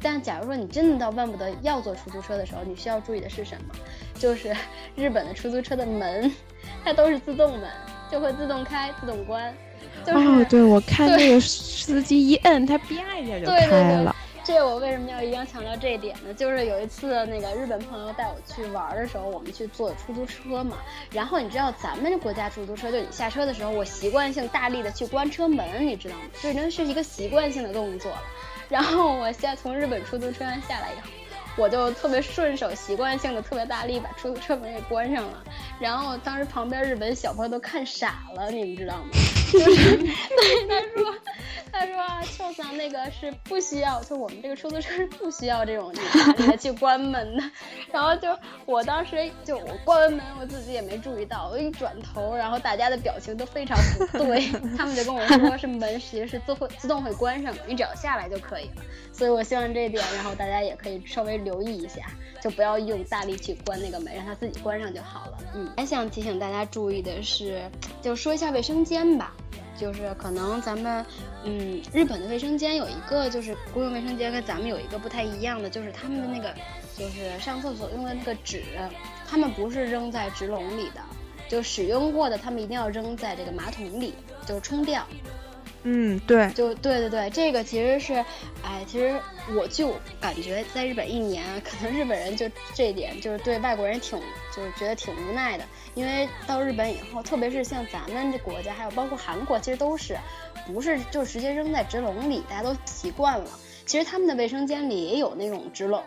[0.02, 3.74] 但假如说你真的到万不得要坐出租车的时候，你需要注意的是什么？
[4.18, 4.52] 就是
[4.96, 6.30] 日本的出租车的门，
[6.84, 7.70] 它都是自动门，
[8.10, 9.54] 就会自动开、自动关。
[10.08, 14.16] 哦，对，我看那个司机一摁，它啪一下就开了。
[14.44, 16.34] 这我为什么要一定要强调这一点呢？
[16.34, 20.78] 就是有一次那个日本朋友带我去玩的时候，我们去坐出租车嘛。
[21.12, 26.22] 然后你知道咱们国家出租车，就你下车的时候，我习惯性大力的去关车门，你知道吗？
[26.42, 28.22] 就那是一个习惯性的动作了。
[28.68, 31.08] 然后我现在从日本出租车上下来以后。
[31.56, 35.44] 我就特别顺手，习惯性的特别大力把出租车门给关上了，
[35.78, 39.10] 然后当时旁边日本小朋友都看傻了，你们知道吗？
[39.52, 41.14] 就是 对他说，
[41.70, 47.42] 他说啊秋桑那个是不需要，就我们这个出租车是不需要这种大力的去关门的。
[47.92, 48.34] 然后就
[48.64, 53.76] 我当时就我关完门，我自己也没注意到，我一转头，然后大家的表情都非常
[54.12, 58.82] 不对，他们就跟我说是门其实是自会自动会关上的，你只要下来就可以了。
[59.12, 61.41] 所以我希望这一点，然后大家也可以稍微。
[61.42, 62.06] 留意一下，
[62.42, 65.38] 就不要用大力去关那个门，让它自己关上就好了。
[65.54, 67.62] 嗯，还想提醒大家注意的是，
[68.00, 69.34] 就说一下卫生间吧。
[69.74, 71.04] 就是可能咱们，
[71.42, 76.54] 嗯，日本的卫生间有一个，就是公用卫生间跟咱们有一个不太一样的，就是他们的那个，
[76.96, 78.62] 就是上厕所用的那个纸，
[79.26, 81.00] 他们不是扔在纸篓里的，
[81.48, 84.14] 就使用过的，他们一定要扔在这个马桶里，
[84.46, 85.04] 就是冲掉。
[85.84, 88.14] 嗯，对，就对对对，这个其实是，
[88.62, 89.18] 哎，其实
[89.56, 94.18] 我就感觉在日本一年，可能日本人就这一点就是对外国人挺，
[94.54, 95.64] 就是觉得挺无奈的，
[95.94, 100.16] 因为到日本以后，特别是像咱们这国家，还有包括韩国，其实都是，
[100.66, 103.46] 不是就直接扔在纸篓里，大家都习惯了。
[103.84, 106.00] 其实他们的卫生间里也有那种纸篓，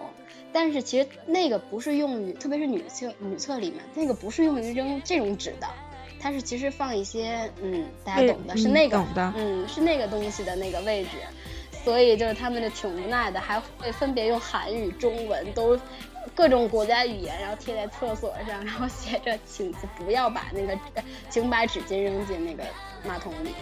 [0.54, 5.68] 但是其实那个不是用于，特别是女厕女厕里面，那个不是用于扔这种纸的。
[6.20, 9.04] 它是其实放一些，嗯，大家懂的，是那个，
[9.36, 11.10] 嗯，是那个东西的那个位置，
[11.84, 15.80] 所以就是他们就挺无奈的，还会分别用韩语、中文都
[16.34, 20.78] 各种国家语言，然后贴在厕所上，然后写着请不要把那个，
[21.30, 22.64] 请把纸巾扔进那个
[23.08, 23.54] 马桶里。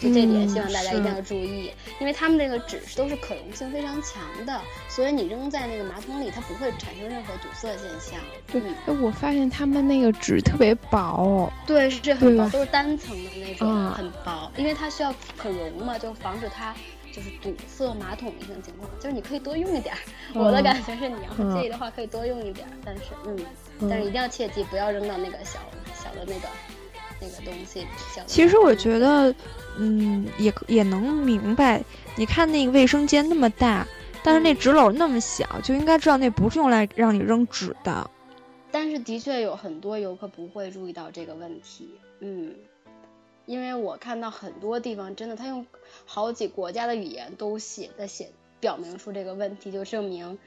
[0.00, 8.20] 就这点，希望大家一定要注意，因为他们这个纸都是可溶性非常强的，所以你扔在那个马桶里，它不会产生任何堵塞现象。
[8.46, 16.72] 对，哎，我发现他们那个纸特别薄，对，是很薄，都是单层的那种，很薄，因为它需要可溶嘛，就防止它
[17.12, 18.88] 就是堵塞马桶一些情况。
[19.00, 19.98] 就是你可以多用一点儿，
[20.34, 23.36] 我的感觉是，你要是介意的话，可以多用一点儿，但是，嗯，
[23.90, 25.58] 但是一定要切记，不要扔到那个小
[25.94, 26.48] 小的那个。
[27.20, 27.86] 那个东西，
[28.26, 29.34] 其实我觉得，
[29.78, 31.82] 嗯，也也能明白。
[32.16, 33.86] 你看那个卫生间那么大，
[34.22, 38.10] 但是那纸篓那么小，就应该知道那不是用来让你扔纸的。
[38.70, 41.88] 但是的确有很多游客不会注意到这个问题，
[42.20, 42.54] 嗯，
[43.46, 45.66] 因为我看到很多地方真的，他用
[46.04, 50.38] 好几国家的语言都写在写，表明出这个问题，就证明。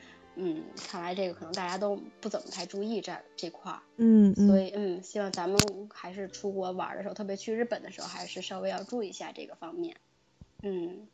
[0.44, 9.98] 嗯，看来这个可能大家都不怎么太注意这这块儿，嗯，所以嗯，希望咱们还是出国玩的时候，特别去日本的时候，还是稍微要注意一下这个方面，
[10.64, 11.08] 嗯。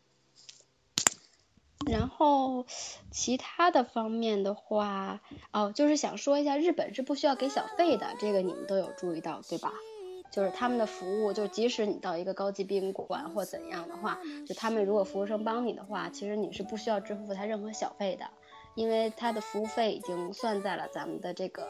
[1.86, 2.66] 然后
[3.12, 5.22] 其他的方面的话，
[5.52, 9.74] 哦，就是想说一下，日本是不需要给小费的，这个你们都有注意到对吧？
[10.32, 18.26] 就是他们的服务，就即使你到一个高级宾馆或怎样的话，就他们如果服务生帮你的话，其实你是不需要支付他任何小费的。
[18.78, 21.68] 因为它的服务费已经算在了咱们的这个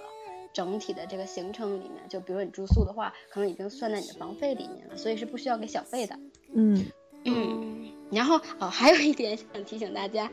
[0.52, 6.20] 整体的这个行程里面，就比如你住宿的话，可能已经算在你的房费里面了，所以是不需要给小费的。
[6.54, 6.86] 嗯
[7.24, 7.92] 嗯。
[8.12, 10.30] 然后哦，还有一点想提醒大家，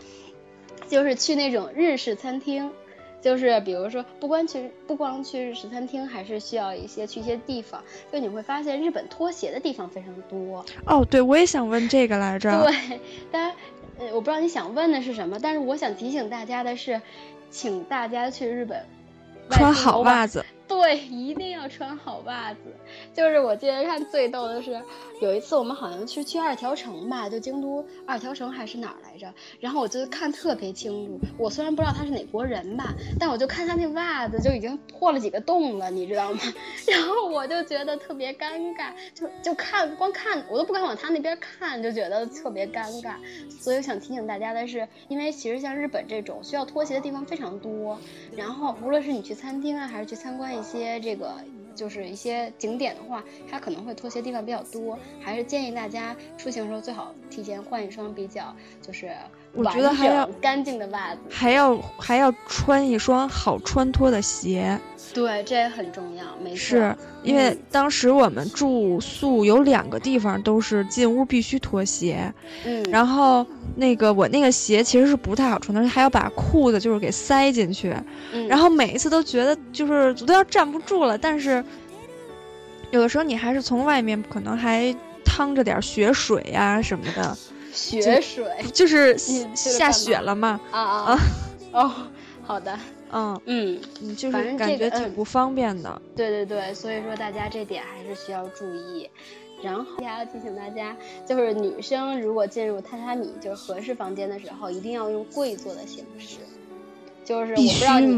[0.89, 2.73] 就是去那种日式餐厅，
[3.21, 10.65] 就是比如说不光去不光去日式餐厅，还是需要一些去一些地方，就你会发现日本拖鞋的地方非常多。
[10.87, 12.65] 哦，对，我也想问这个来着。
[12.65, 13.01] 对，
[13.31, 13.55] 大家。
[13.99, 17.01] 呃，我不知道你想问的是什么，但是我想提醒大家的是，
[17.51, 18.85] 请大家去日本，
[19.51, 20.45] 穿好袜子。
[20.67, 22.61] 对，一定要穿好袜子。
[23.13, 24.83] 就是我记得看最逗的是，
[25.21, 29.33] 有一次我们好像是去二条城吧，就京都二条城还是哪儿来着？
[29.61, 31.21] 然后我就看特别清楚。
[31.39, 36.41] 我虽然不知道他是哪国人吧，但我就看他那袜子就已经破了几个洞了，你知道吗？
[36.89, 43.17] 然后我就觉得特别尴尬，就就看光看我都不敢往他那边看，就觉得特别尴尬。
[43.51, 47.99] 所以我想提醒大家的是，因为其实像日本这种需要脱鞋的地方非常多，
[48.35, 50.54] 然后无论是你去餐厅啊，还是去参观。
[50.55, 51.35] 一些这个
[51.75, 59.11] 就是一些景点的话，它可能会脱鞋地方比较多，还是建议大家出行的时候最好提前换一双比较就是。
[59.55, 64.79] 我觉得还要干净的袜子，还要还要穿一双好穿脱的鞋。
[65.13, 66.57] 对，这也很重要，没错。
[66.57, 72.35] 是因为当时我们住宿有两个地方都是进屋必须脱鞋，
[72.65, 73.47] 嗯，然后
[73.77, 77.95] 那个我那个鞋其实是不太好穿的，还要把裤子就是给塞进去，
[78.33, 81.65] 嗯，然后每一次都觉得就是都要站不住了，但是
[82.91, 84.93] 有的时候你还是从外面可能还
[85.25, 87.39] 趟着点雪水呀什么的。
[87.75, 89.17] 雪水就是
[89.55, 90.61] 下雪了嘛？
[90.71, 91.19] 啊啊
[91.73, 91.93] 哦，
[92.43, 92.79] 好的，
[93.11, 93.81] 嗯嗯，
[94.17, 96.01] 就是感觉挺不方便的。
[96.15, 99.11] 对对对，所以说大家这点还是需要注意。
[99.63, 100.95] 然后还要提醒大家，
[101.27, 106.39] 就是女生如果进入榻榻米就是合适房间的时候，一定要用跪坐的形式。
[107.25, 108.15] 就是我不知道你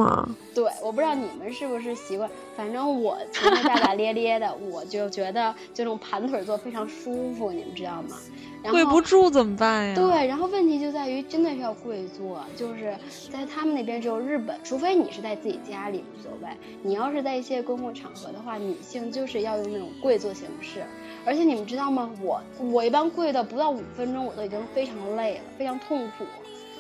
[0.54, 8.16] 对，我不知道你们是不是习惯，反正我其实大大咧咧的，我就觉得这种盘腿坐非常舒服，你们知道吗？
[8.68, 9.94] 跪不住怎么办呀？
[9.94, 12.96] 对，然后问题就在于真的是要跪坐，就是
[13.30, 16.48] 在他们那边只有日本，除非你是在自己家里无所谓，
[16.82, 20.84] 你要是在一些公共场合的话，女性就是要用那种跪坐形式。
[21.24, 22.10] 而且你们知道吗？
[22.20, 26.24] 我我一般跪的不到五分钟，我都已经非常累了，非常痛苦。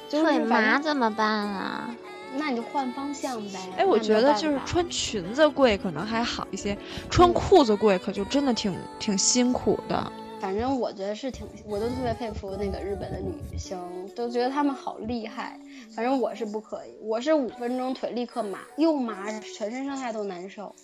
[0.08, 1.94] 腿麻怎么办啊？
[2.34, 3.58] 那你就换方向呗。
[3.78, 6.76] 哎，我觉得就是穿裙子跪可能还好一些，
[7.10, 10.12] 穿裤子跪可就真的挺挺辛苦的。
[10.38, 13.80] 反正我觉得是挺，我都特别佩服那个日本的女生，
[14.14, 15.58] 都觉得她们好厉害。
[15.94, 20.74] 反正我是不可以，我是五分钟腿立刻麻，又麻，全身上下都难受。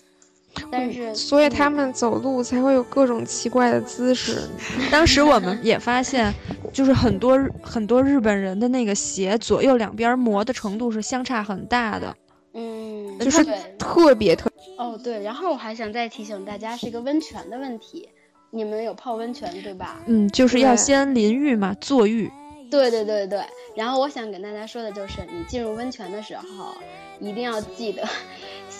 [0.71, 4.49] 但是，所以他们走路才会有各种奇怪的姿势。
[4.91, 6.33] 当时我们也发现，
[6.73, 12.15] 就是很多很多日本人的那个鞋左右两边磨的程度是相差很大的。
[12.55, 13.45] 嗯，就是
[13.79, 14.51] 特别特。
[14.79, 15.23] 哦，对。
[15.23, 18.09] 然后我还想再提醒大家，是一个温泉的问题。
[18.51, 20.01] 你们有泡温泉对吧？
[20.07, 22.31] 嗯，就是要先淋浴嘛，坐浴。
[22.71, 23.41] 对对对对。
[23.75, 26.75] 然后我想跟大家说的就是，你进入温泉的时候，
[27.21, 28.07] 一定要记得。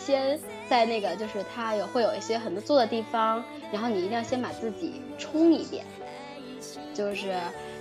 [0.05, 0.39] 先
[0.69, 3.43] 在那个，就是它有会有一些很多坐的地方，
[3.73, 5.85] 然后你一定要先把自己冲一遍。
[6.93, 7.35] 就是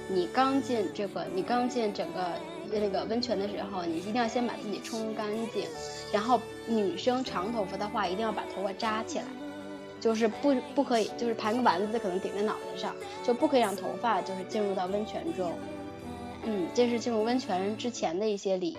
[0.08, 2.32] 你刚进这个，你刚进整个
[2.72, 5.66] 那个温泉的时候，你一定要先把自己冲干净。
[6.14, 9.26] 然后女生长头发的话，一定要把头发扎起来，
[10.00, 15.52] 就是不不可以，就是盘个丸子可能顶在脑袋上，就不可以让头发就是进入到温泉中。
[16.44, 18.78] 嗯，这是进入温泉之前的一些礼仪。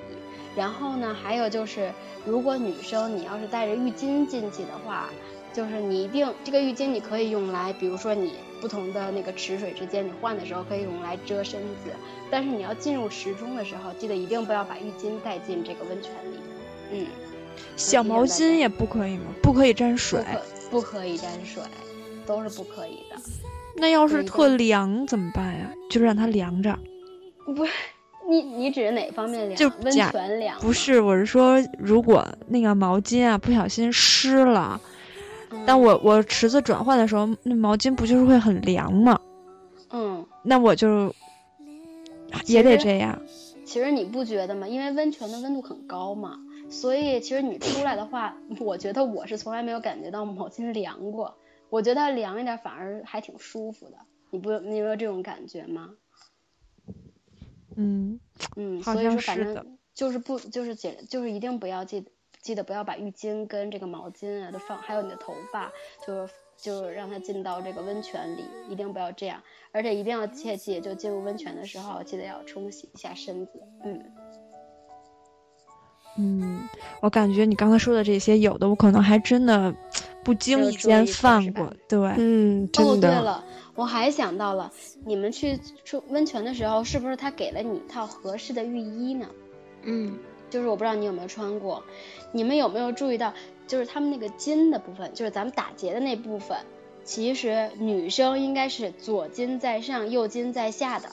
[0.56, 1.92] 然后呢，还有就是，
[2.26, 5.08] 如果女生你要是带着浴巾进去的话，
[5.52, 11.90] 就是你一定这个浴巾你可以用来，比如说你不同的那个池水之间你换的时候可以用来遮身子，
[12.30, 16.38] 但是你要进入池中的时候，记得一定不要把浴巾带进这个温泉里。
[16.92, 17.06] 嗯，
[17.76, 19.24] 小毛巾也不可以吗？
[19.42, 20.22] 不可以沾水，
[20.70, 21.62] 不可以沾水，
[22.26, 23.16] 都是不可以的。
[23.76, 25.72] 那要是特凉怎么办呀？
[25.90, 26.78] 就让它凉着。
[27.46, 27.66] 不。
[28.32, 29.56] 你你指哪方面凉？
[29.56, 30.58] 就温泉凉？
[30.58, 34.80] 不是，我是说，如果那个毛巾啊不小心湿了，
[35.66, 39.20] 但我我池子转换的时候，那毛巾不就是会很凉吗？
[39.90, 41.14] 嗯，那我就
[42.46, 43.20] 也得这样。
[43.66, 44.66] 其实你不觉得吗？
[44.66, 46.38] 因为温泉的温度很高嘛，
[46.70, 51.34] 所以其实你出来的话，我觉得我是从来没有感觉到毛巾凉过。
[51.68, 53.96] 我觉得凉一点反而还挺舒服的。
[54.30, 55.90] 你不你有这种感觉吗？
[57.76, 58.18] 嗯
[58.56, 62.04] 嗯，所以说反正就是不就是记就是一定不要记
[62.40, 65.70] 记得不要把浴巾跟这个毛巾啊都放，还有你的头发，
[66.06, 73.52] 就是就是让它进到这个温泉里，一定不要这样，而且一定要切记，就进入温泉的时候记得要冲洗一下身子。
[73.84, 74.02] 嗯
[76.18, 76.68] 嗯，
[77.00, 79.74] 我感觉你刚才说的这些，有的我可能还真的
[80.22, 83.42] 不经意间犯过，对，嗯，哦对了。
[83.74, 84.72] 我还想到了，
[85.04, 89.28] 你们去出温泉的时候，是不是他给了你一套合适的浴衣呢？
[89.82, 90.18] 嗯，
[90.50, 91.82] 就是我不知道你有没有穿过，
[92.32, 93.32] 你们有没有注意到，
[93.66, 96.58] 就是他们那个襟的部分，就是咱们打结的那部分，
[97.02, 101.08] 其实女生应该是左襟在上，右襟在下的。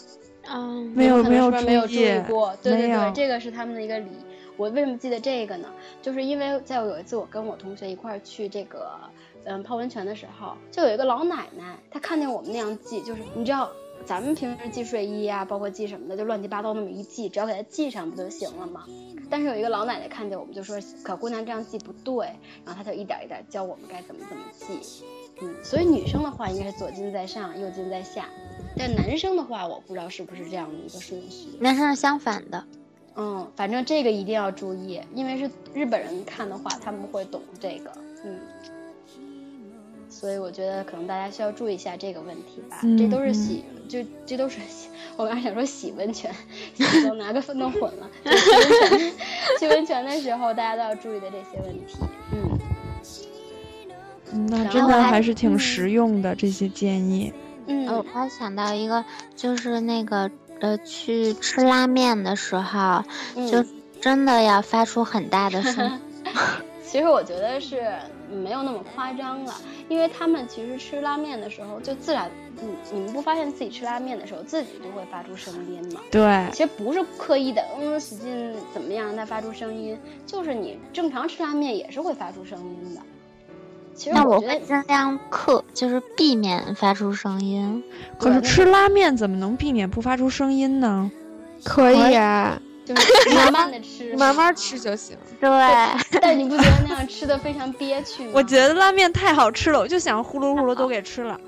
[0.52, 4.10] 嗯，没有没有没有注意过，对对对，这个是他们的一个礼。
[4.58, 5.70] 我为什么记得这个呢？
[6.02, 8.92] 就是因为在有一次我跟我同学一块儿去这个
[9.50, 13.70] 嗯泡温泉的时候，就有一个老奶奶，她看见我们那样系，就是你知道。
[14.06, 18.86] 咱们平时系睡衣啊，包括系什么的，就乱七八糟那么一系，只要给它系上不就行了吗？
[19.30, 22.28] 但是有一个老奶奶看见我们就说：“小姑娘这样系不对。”
[22.66, 25.04] 然后她就一点一点教我们该怎么怎么系。
[25.42, 28.26] 嗯，所以女生的话应该是左襟在上，右襟在下。
[28.78, 31.50] 但男生的话，我不知道是不是这样的一个顺序。
[31.60, 32.64] 男生是相反的。
[33.18, 37.92] 嗯，反正这个一定要注意，因为是日本人看的话，他们会懂这个。
[38.24, 38.40] 嗯。
[40.20, 42.82] 所以我觉得可能大家需要注意一下这个问题吧。
[42.98, 44.90] 这都是洗，就这都是洗。
[45.16, 46.30] 我刚才想说洗温泉，
[47.08, 48.10] 都拿个弄混了。
[49.58, 51.96] 去温泉的时候，大家都要注意的这些问题。
[52.34, 52.60] 嗯，
[54.50, 57.32] 那真的还是挺实用的这些建议。
[57.68, 59.06] 嗯，我还想到一个，
[59.38, 63.06] 就是那个呃，去吃拉面的时候，
[63.50, 63.64] 就
[64.02, 66.02] 真的要发出很大的声。
[66.86, 67.88] 其实我觉得是
[68.32, 69.54] 没有那么夸张了。
[69.88, 76.00] 因为他们其实吃拉面的时候就自然，你，你们不发现自己吃拉面的时候自己就会发出声音吗？
[76.12, 83.02] 对，其实不是刻意的，嗯，使劲怎么样让它发出声音，就是你正常吃拉面也是会发出声音的。
[83.96, 87.84] 其实那我会尽量克，就是避免发出声音。
[88.18, 91.12] 可是吃拉面怎么能避免不发出声音呢？
[91.64, 92.62] 可以啊。
[92.96, 95.16] 就 是慢慢的吃，慢慢吃就行。
[95.40, 95.50] 对，
[96.22, 98.32] 但你不觉得那样吃的非常憋屈吗？
[98.34, 101.40] 我觉得拉面太好吃了，我就想呼噜呼噜都给吃了。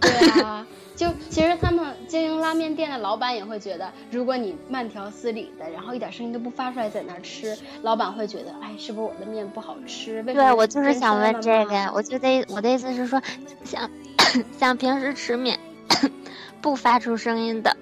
[0.00, 0.10] 对
[0.42, 10.22] 啊，就其实他们经营拉面店的老板也会觉得，如果你慢条斯理的，然后一点声音都不发出来在那儿吃，老板会觉得，哎，是不是我的面不好吃？
[10.24, 13.22] 对，我就是想问这个，我就得我的意思是说，
[13.64, 13.88] 像
[14.58, 15.58] 像平时吃面
[16.60, 17.76] 不发出声音的。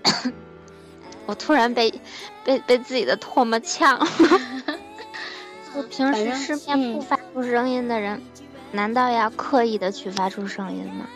[1.26, 1.92] 我突然被
[2.44, 4.06] 被被自己的唾沫呛了。
[5.76, 8.22] 我平时吃面不发出声音的人，
[8.72, 11.06] 难道要刻意的去发出声音吗？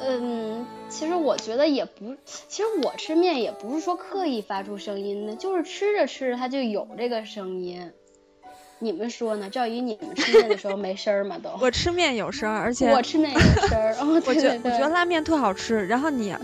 [0.00, 7.92] 嗯，其实我觉得也不，其实我吃面也不是说刻意发出声音的，就是吃着吃着它就有这个声音。
[8.80, 9.50] 你们说呢？
[9.50, 11.36] 赵姨，你们吃面的时候没声儿吗？
[11.42, 13.96] 都我吃面有声儿，而且我吃面有声儿。
[13.98, 16.34] 我觉我觉得拉面特好吃，然后你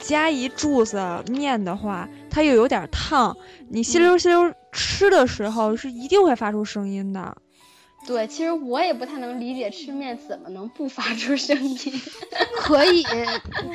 [0.00, 3.36] 加一柱子面的话，它又有点烫，
[3.68, 7.36] 你吸溜吸溜吃的时候是一定会发出声音的。
[8.06, 11.78] 对，其实我也不太能理解吃面怎么能不发出声音。
[12.60, 13.04] 可以，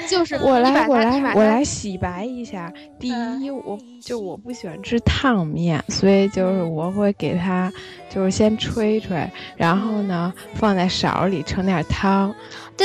[0.08, 2.72] 就是我来我来我来洗白一下。
[3.00, 7.72] 第一，我就我不喜欢吃烫面，所以就是我会给它
[8.10, 12.34] 就是先吹吹，然后呢放在勺里盛点汤。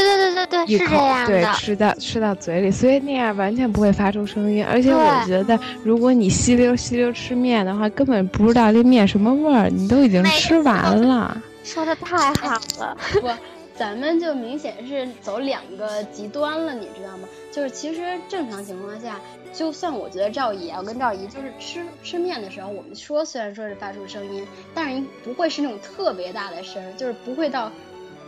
[0.03, 1.27] 对对对对对，是这样的。
[1.27, 4.65] 对，吃到吃到嘴里，所以那样完全不会发出声音。
[4.65, 11.41] 而且我觉得，如果你吸溜吸溜吃面的话，根本不知道这面什么味儿，你都已经吃完了。
[11.63, 12.97] 说的太好了。
[13.21, 13.31] 不，
[13.77, 17.29] 咱们就明显是走两个极端了，你知道吗？
[17.53, 19.21] 就是其实正常情况下，
[19.53, 27.71] 就算我觉得赵姨啊，我跟赵姨就是吃吃面的时候，我们说虽然说是发出声音，但是不会是那种特别大的声，就是不会到。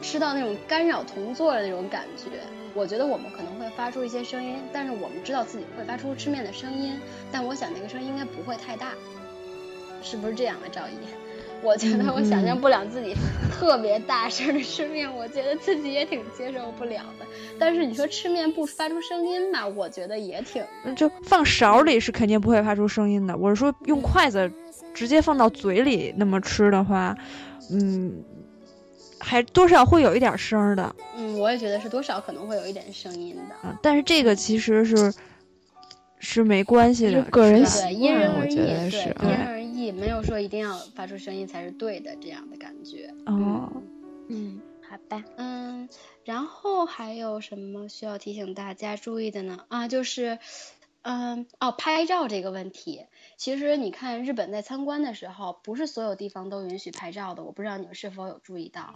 [0.03, 2.31] 吃到那种干扰同座的那种感觉，
[2.75, 6.99] 我觉得我们可能会发出一些声音，但是我们知道自己会发出吃面的声音，
[7.33, 8.93] 但我想那个声音应该不会太大，
[10.03, 10.69] 是不是这样的？
[10.69, 10.93] 赵姨，
[11.63, 13.15] 我觉得我想象不了自己
[13.51, 17.27] 特别大声的吃面，我觉得自己也挺接受不了的。
[17.59, 20.63] 但是你说吃面不发出声音吧，我觉得也挺……
[20.95, 23.37] 就放勺里是肯定不会发出声音的。
[23.37, 24.53] 我是说用筷子
[24.93, 27.17] 直接放到嘴里那么吃的话，
[27.71, 28.23] 嗯。
[29.27, 35.13] 还多少会有一点声儿的，嗯，我也觉得是多少可能会有一点声音的，啊，但是这个其实是
[36.21, 43.13] 是没关系的，个人喜因人而异，对，因人而异，没有说一定要发出声音才是对的这样的感觉。
[43.27, 43.69] 哦，
[44.29, 45.89] 嗯，好吧，嗯，
[46.25, 49.59] 然后还有什么需要提醒大家注意的呢？
[49.67, 50.39] 啊，就是，
[51.03, 53.07] 嗯，哦，拍照这个问题。
[53.37, 57.45] 其实你看，日本在参观的时候，不是所有地方都允许拍照的。
[57.45, 58.95] 我不知道你们是否有注意到，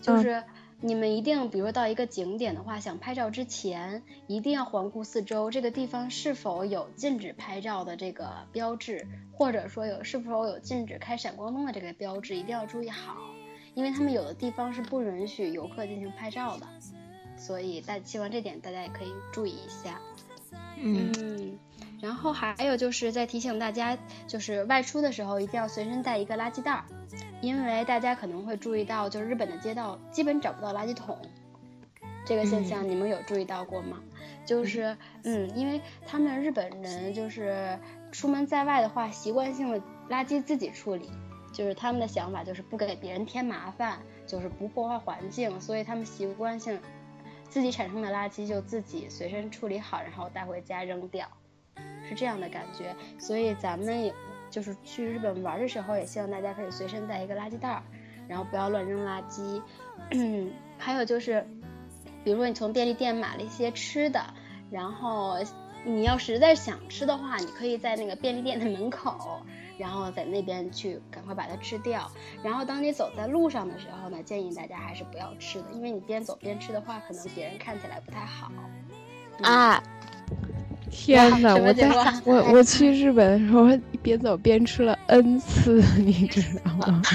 [0.00, 0.42] 就是
[0.80, 13.18] 你们一定，比如到一个景点的话，想拍照之前，一定要环顾四周，这个地方是否有禁止拍照的这个标志，或者说有是否有禁止开闪光灯的这个标志，一定要注意好，
[13.74, 16.66] 因为他们有的地方是不允许游客进行拍照的，
[17.36, 20.00] 所以大希望这点大家也可以注意一下。
[20.78, 21.58] 嗯。
[22.00, 23.96] 然后还有就是在提醒大家，
[24.26, 26.84] 就是外出的时候一定要随身带一个垃圾袋儿，
[27.40, 31.18] 因为大家可能会注意到，就是日本的街道基本找不到垃圾桶，
[32.24, 34.00] 这个现象你们有注意到过吗？
[34.46, 37.78] 就是嗯，因为他们日本人就是
[38.10, 41.10] 出门在外的话，习惯性的垃圾自己处理，
[41.52, 46.80] 就是他们的想法就是不给别人添麻烦，就是不破坏环境，所以他们习惯性
[47.48, 51.28] 自己产生的垃圾就自己随身处理好，然后带回家扔掉，
[52.08, 52.94] 是这样的感觉。
[53.18, 54.14] 所以咱们也
[54.50, 57.82] 就是去日本玩的时候，也希望大家可以随身带一个垃圾袋儿。
[58.28, 59.60] 然后不要乱扔垃圾，
[60.12, 61.44] 嗯， 还有就是，
[62.22, 64.22] 比如说你从便利店买了一些吃的，
[64.70, 65.36] 然后
[65.84, 69.42] 你要实在想吃的话，你可以在那个便利店的门口，
[69.78, 72.08] 然后在那边去赶快把它吃掉。
[72.40, 78.52] 然后当你走在路上的时候呢，建议大家还是不要吃的，因为你边走边吃的话，可能别人看起来不太好。
[79.42, 79.82] 啊！
[80.90, 81.54] 天哪！
[81.56, 81.88] 我在
[82.24, 83.68] 我我去日本的时候，
[84.02, 87.02] 边走边吃了 N 次， 你知道吗？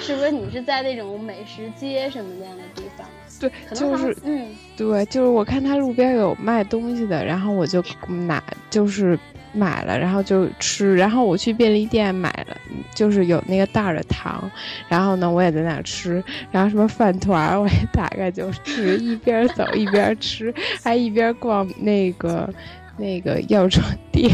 [0.00, 3.06] 是不是你是在那种美食街什么那样的地方？
[3.40, 7.82] 对，就是嗯，对，就是我看他路边有卖东西的，然后我就
[8.26, 9.18] 拿，就是
[9.56, 10.94] 买了，然后就吃。
[10.94, 12.56] 然后我去便利店买了，
[12.94, 14.50] 就是有那个袋儿的糖，
[14.88, 16.22] 然后呢，我也在那吃。
[16.50, 20.54] 然后什么饭团，我也打开就吃， 一边走一边吃，
[20.84, 22.52] 还一边逛那个。
[22.98, 24.30] 那个药妆店，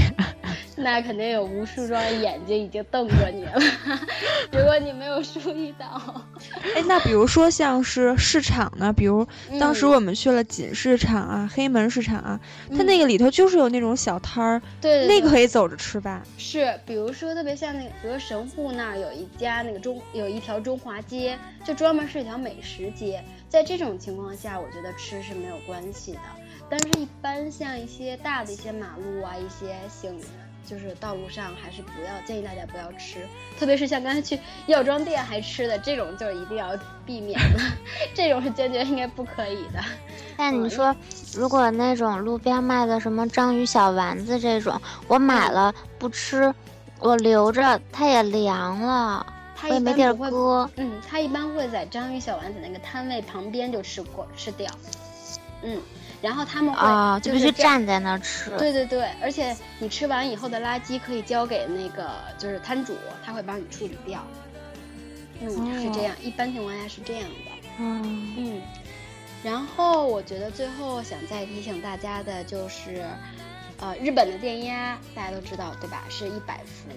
[0.82, 3.52] 那肯定有无数双眼睛已经瞪着你了。
[4.52, 6.24] 如果你没有注意到，
[6.74, 8.92] 哎，那比如说像是市场呢？
[8.92, 9.26] 比如
[9.60, 12.40] 当时我们去了锦市场啊、黑门市场啊，
[12.76, 16.22] 它那个里头就是有那种小摊儿，对，那个可以走着吃吧？
[16.36, 23.22] 是，比如说特别像那个，比如神户那儿有一家那个中有一条中华街，就专门是一条美食街。
[23.48, 26.20] 在这种情况下，我觉得吃是没有关系的。
[26.70, 30.18] 但是，一般像一些大的一些马路啊，一些行，
[30.64, 33.26] 就是道路上，还是不要建议大家不要吃。
[33.58, 36.70] 特别是像刚才去药妆店还吃的这种，就一定要
[37.04, 37.60] 避免了。
[38.14, 39.80] 这种是坚决应该不可以的。
[40.36, 40.94] 但你说，
[41.34, 46.52] 如果那种路边卖的什么章鱼小丸子这种，我买了不吃，
[47.00, 50.70] 我留着它也凉了，它也没地儿搁。
[50.76, 54.70] 嗯，它一般会在章鱼小丸子那个摊位旁边就吃过吃掉。
[55.62, 55.80] 嗯。
[56.22, 58.48] 然后他们会啊，就必须站在那儿吃。
[58.56, 64.24] 对对对，而且你吃完以后的垃圾可以交给那个就是摊主，他会帮你处理掉。
[65.40, 65.50] 嗯，
[65.82, 67.50] 是这样，一般情况下是这样的。
[67.78, 68.62] 嗯嗯。
[69.42, 73.04] 然后我觉得最后想再提醒大家的就是，
[73.80, 76.04] 呃，日本的电压大家都知道对吧？
[76.08, 76.88] 是一百伏，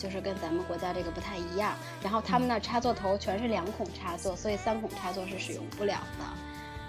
[0.00, 1.74] 就是跟咱们国家这个不太一样。
[2.00, 6.24] 然后他们那插座头全是两孔插座，所以三孔插座是使用不了的。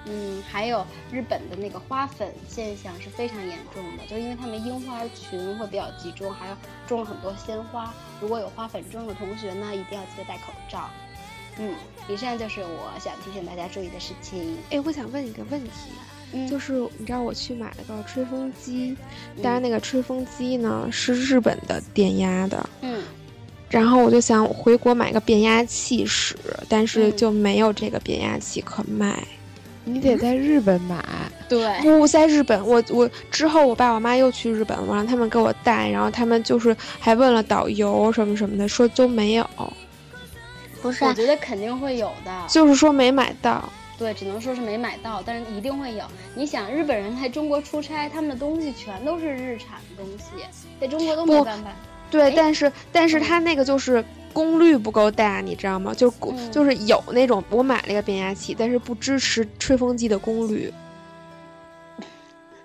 [0.06, 6.56] 嗯，还有日本的那个花粉现象是非常严重的，就是因为他们樱花群会比较集中，还有
[6.88, 7.94] 种了很多鲜花。
[8.20, 10.90] 如果有花粉症的同学呢，一定要记得戴口罩。
[11.60, 11.76] 嗯，
[12.08, 14.58] 以上就是我想提醒大家注意的事情。
[14.72, 18.98] 哎，我想问一个问题，就是你知道我去买了个吹风机，
[19.44, 23.04] 但是那个吹风机呢是日本的电压的，嗯，
[23.70, 26.36] 然后我就想回国买个变压器使，
[26.68, 29.22] 但是就没有这个变压器可卖。
[29.84, 31.04] 你得在日本买，
[31.50, 39.50] 对，不在日本，我我之后我爸我妈又去日本我，让他们给我带，然后他们就是还问了导游什么什么的，说都没有。
[40.82, 43.68] 不是，我觉得肯定会有的，就是说没买到。
[44.00, 46.04] 对，只能说是没买到，但是一定会有。
[46.34, 50.44] 你想，日本人在中国出差，他们的东西全都是日产的东西，
[50.80, 51.72] 在中国都没办法。
[52.12, 54.04] 对，但是但是它那个就是。
[54.34, 55.94] 功率不够大，你知道吗？
[55.94, 56.10] 就
[56.54, 60.74] 就是有那种，我买了一个变压器，但是不支持吹风机的功率。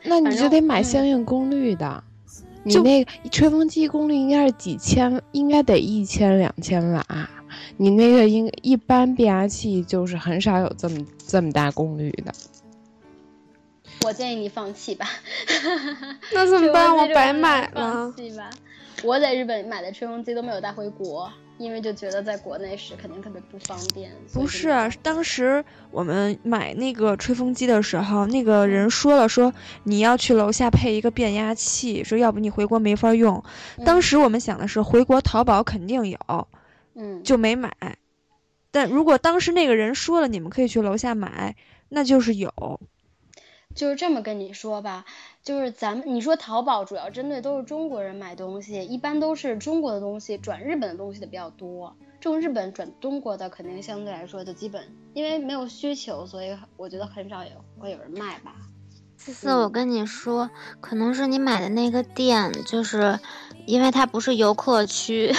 [0.04, 2.04] 那你就得买相应功率的。
[2.62, 7.04] 你那个吹风机功率应该是几千，应该得一千两千瓦。
[7.76, 12.32] 你那个应一般变压器就是很少有这么这么大功率的。
[14.04, 15.08] 我建议你放弃吧。
[16.32, 16.96] 那怎么办？
[16.96, 17.92] 我白买了。
[17.92, 18.50] 放弃吧。
[19.02, 21.32] 我在日本买的吹风机都没有带回国。
[21.58, 24.12] 因为就觉得在国内使肯定特别不方便。
[24.34, 24.68] 不是，
[25.02, 29.54] 当时我们买那个吹风机的时候，那个人说了，说
[29.84, 33.42] 你要去楼下配一个变压器，说要不你回国没法用。
[33.86, 36.48] 当时我们想的是回国淘宝肯定有，
[36.94, 37.72] 嗯，就没买。
[38.70, 41.56] 但如果当时那个人说了，你们可以去楼下买，
[41.88, 42.52] 那就是有。
[43.76, 45.04] 就是这么跟你说吧。
[45.44, 51.96] 就是咱们你说淘宝主要针对都是中国人买东西，一般都是中国的东西转日本的东西的比较多。
[52.18, 54.82] 这种日本转中国的肯定相对来说就基本，
[55.14, 58.56] 因为没有需求，所以我觉得很少也会有人卖吧。
[59.16, 60.50] 思思，我跟你说，
[60.80, 63.20] 可能是你买的那个店，就是
[63.66, 65.32] 因为它不是游客区。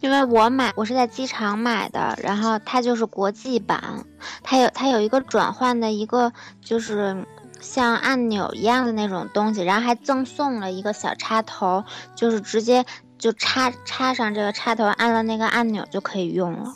[0.00, 4.04] 因为我买我是在机场买的，然后它就是国际版，
[4.42, 7.24] 它有它有一个转换的一个就是。
[7.58, 11.82] 像按钮一样的那种东西，然后还赠送了一个小插头，
[12.14, 12.84] 就是直接
[13.18, 16.74] 就插插上这个插头，按了那个按钮就可以用了。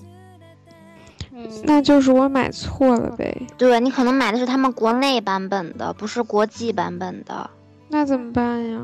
[1.32, 3.46] 嗯，那就是我买错了呗。
[3.58, 7.50] 对你可能买的是他们国内版本的，不是国际版本的。
[7.88, 8.80] 那怎么办呀？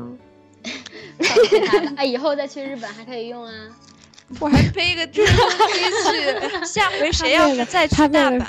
[1.97, 3.51] 啊，以后再去日本还可以用啊。
[4.39, 5.57] 我还背个吹风机
[6.59, 8.45] 去，下回谁要是再去大阪，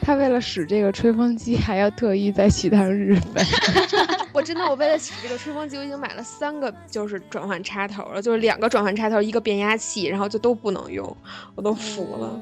[0.00, 3.44] 他为了使这个吹风机，还要特意再去趟日本。
[4.32, 11.16] 我真的，我为了使这个吹风机，我已经买了三个，就是转换插头了，就是两个转换插头，一个变压器，然后就都不能用，
[11.54, 12.40] 我都服了。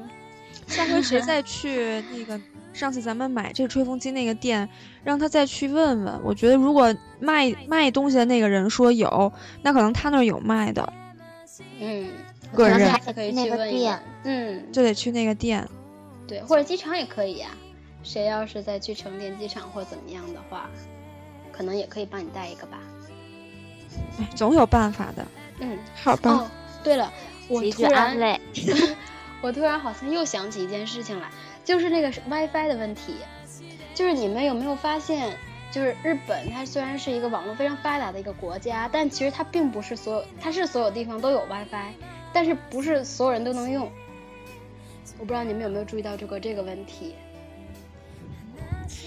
[0.67, 2.39] 下回谁再去那个
[2.71, 4.69] 上次咱们买这个吹风机那个店，
[5.03, 6.21] 让他再去问问。
[6.23, 9.33] 我觉得如果卖卖东西的那个人说有，
[9.63, 10.93] 那可能他那儿有卖的。
[11.81, 12.07] 嗯。
[12.53, 15.67] 个人可以去问店，嗯，就得去那个店，
[16.27, 17.49] 对，或者机场也可以呀。
[18.01, 20.69] 谁要是再去成田机场或怎么样的话，
[21.51, 22.79] 可能也可以帮你带一个吧。
[24.35, 25.25] 总有办法的。
[25.59, 26.31] 嗯，好吧。
[26.31, 26.47] 哦，
[26.81, 27.11] 对了，
[27.49, 28.39] 我突然，
[29.41, 31.29] 我突然好像又想起一件事情来，
[31.65, 33.15] 就是那个 WiFi 的问题。
[33.93, 35.35] 就是你们有没有发现，
[35.71, 41.91] 就是日本它虽然是一个网络非常发达的一个国家，但其实它并不是所有，它是所有地方都有 WiFi。
[42.33, 43.89] 但是不是所有人都能用？
[45.17, 47.15] 我不知道你们有没有注意到这个这个问题。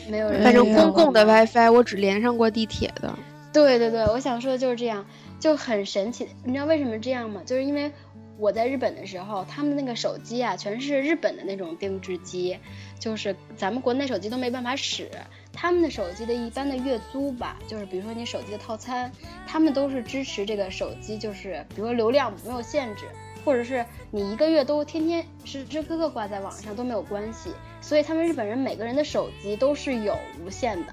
[0.09, 0.43] 没有人。
[0.43, 3.19] 反正公共的 WiFi 我只连上过地铁的。
[3.53, 5.07] 对对对，我想说的就是这样，
[5.39, 6.28] 就很神奇。
[6.44, 7.43] 你知道为什么这样吗？
[7.44, 7.93] 就是因为
[8.39, 12.59] 我在日本的时候，他们那个手机啊，全是日本的那种定制机，
[12.99, 15.09] 就是咱们国内手机都没办法使。
[15.53, 19.12] 他们的手机的一般的月租吧，就是比如说你手机的套餐，
[19.47, 23.05] 他们都是支持这个手机，就是比如说流量没有限制，
[23.45, 27.51] 或者是你一个月都天天时时刻刻挂在网上都没有关系。
[27.81, 30.93] 所以他们日本人每个人的手机都是有无线的，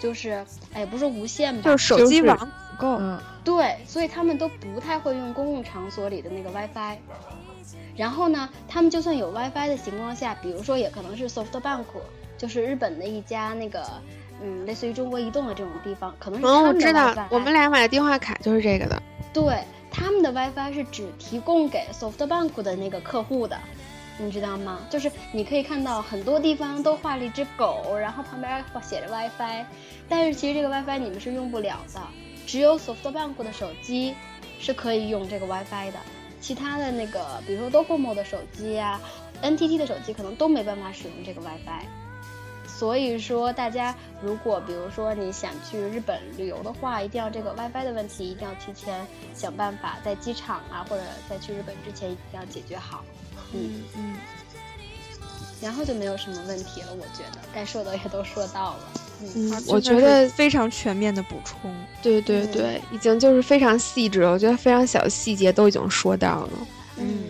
[0.00, 2.96] 就是哎不是无线吧，就是手机网不够。
[2.98, 6.96] 嗯，对，所以他们都不太会用公共场所里的那个 WiFi。
[7.96, 11.84] 然后呢，他们就算有 WiFi 的情况下，比如说也可能是 SoftBank。
[12.36, 13.84] 就是日本的一家那个，
[14.42, 17.26] 嗯，类似于中国移动的这种地方，可能是他们的 WiFi。
[17.30, 19.02] 我们俩买的电话卡就是这个的。
[19.32, 23.58] 对，他们的 WiFi 是只提供给 SoftBank 的那个客户的，
[24.18, 24.80] 你知道吗？
[24.88, 29.64] 就是你可以看到很多地方都画了一只狗，然后旁边写着 WiFi，
[30.08, 32.00] 但是其实这个 WiFi 你们是用不了的，
[32.46, 34.14] 只有 SoftBank 的手机
[34.58, 35.98] 是可以用这个 WiFi 的，
[36.40, 38.98] 其他的那个，比如说 Docomo 的手机呀
[39.42, 41.84] ，NTT 的手机可能都没办法使用这个 WiFi。
[42.78, 53.02] 所以说，大家如果比如说你想去日本旅游的话，一定要这个 WiFi 的问题一定要提前想办法，在机场啊或者在去日本之前一定要解决好。
[53.54, 54.16] 嗯嗯。
[55.62, 58.80] 然后就没有什么问题了，我觉得该说的也都说到了。
[59.22, 61.74] 嗯，我觉得非常全面的补充。
[62.02, 66.50] 对对对，已经就是非常细致了，我觉得非常小细节都已经说到了。
[66.98, 67.20] 嗯。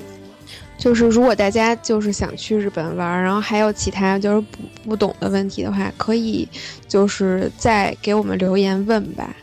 [0.78, 6.46] 就是如果大家就是想去日本玩，然后还有其他就是不不懂的问题的话，可以
[6.86, 9.34] 就是再给我们留言问吧，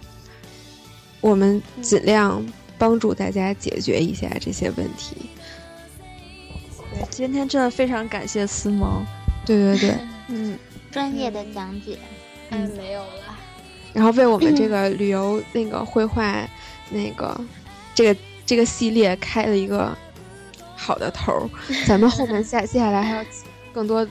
[1.22, 2.46] 我们尽量
[2.78, 5.16] 帮助大家解决一下这些问题。
[6.92, 9.04] 对，今天真的非常感谢思萌，
[9.44, 9.98] 对对对，
[10.30, 10.58] 嗯，
[10.92, 11.98] 专业的讲解，
[12.52, 13.38] 嗯，没有了。
[13.92, 16.48] 然后为我们这个 旅游那个绘画
[16.92, 17.40] 那个
[17.96, 19.98] 这个这个系列开了一个。
[20.84, 21.50] 好的头儿，
[21.88, 23.26] 咱们后面下接下来还要
[23.74, 24.06] 更多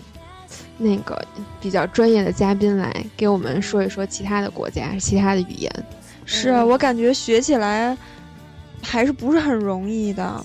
[0.79, 1.23] 那个
[1.61, 5.71] 比较专业的嘉宾来给我们说一说其他的国家、其他的语言。
[6.25, 7.97] 是啊，我感觉学起来
[8.83, 10.45] 还是不是很容易的。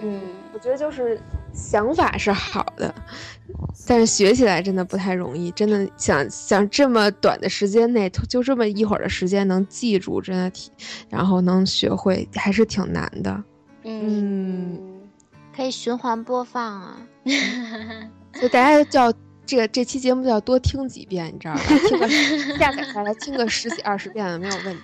[0.00, 0.20] 嗯，
[0.52, 1.20] 我觉得就是
[1.52, 2.94] 想法是好的，
[3.86, 5.50] 但是学起来真的不太容易。
[5.50, 10.70] 真的想想这么短的时间内，就这么一会儿的时间能记住，真的挺，
[11.08, 13.42] 然后能学会，还是挺难的。
[13.82, 14.97] 嗯。
[15.58, 16.96] 可以循环播放啊，
[18.40, 19.12] 就大家就要
[19.44, 21.60] 这个这期节目就要多听几遍，你知道吧？
[21.88, 22.08] 听个
[22.56, 24.82] 下载下来听个十几二十遍的没有问题。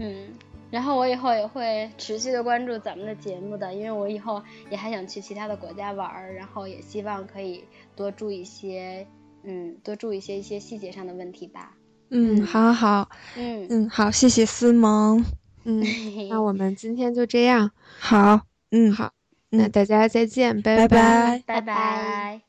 [0.00, 0.28] 嗯，
[0.70, 7.64] 然后我以后也会持续的关注咱们的节目的，因为我以后也还想去其他的国家玩儿，然后也希望可以
[7.96, 9.06] 多注意一些，
[9.44, 11.72] 嗯，多注意一些一些细节上的问题吧。
[12.10, 15.24] 嗯，好，好，嗯嗯，好，谢谢思萌。
[15.64, 15.82] 嗯，
[16.28, 17.70] 那我们今天就这样。
[17.98, 19.10] 好，嗯，好。
[19.54, 21.60] 那大家再见，拜拜，拜。
[21.60, 22.40] 拜。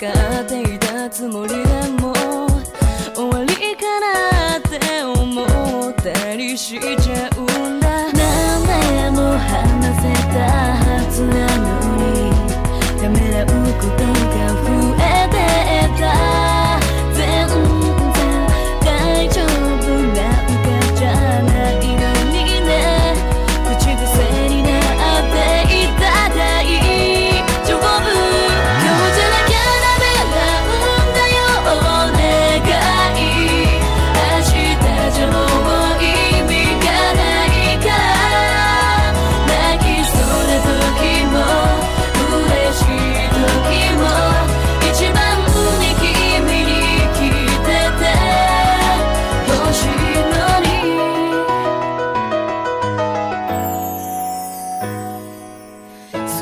[0.00, 1.79] かっていたつもりだ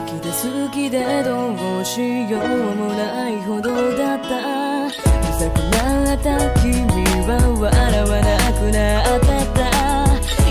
[0.08, 2.42] きで好きでどうしよう
[2.76, 4.88] もないほどだった。
[4.88, 4.94] ふ
[5.38, 6.72] ざけなった君
[7.26, 7.70] は笑
[8.02, 8.78] わなくな
[9.16, 9.20] っ
[9.52, 9.68] た。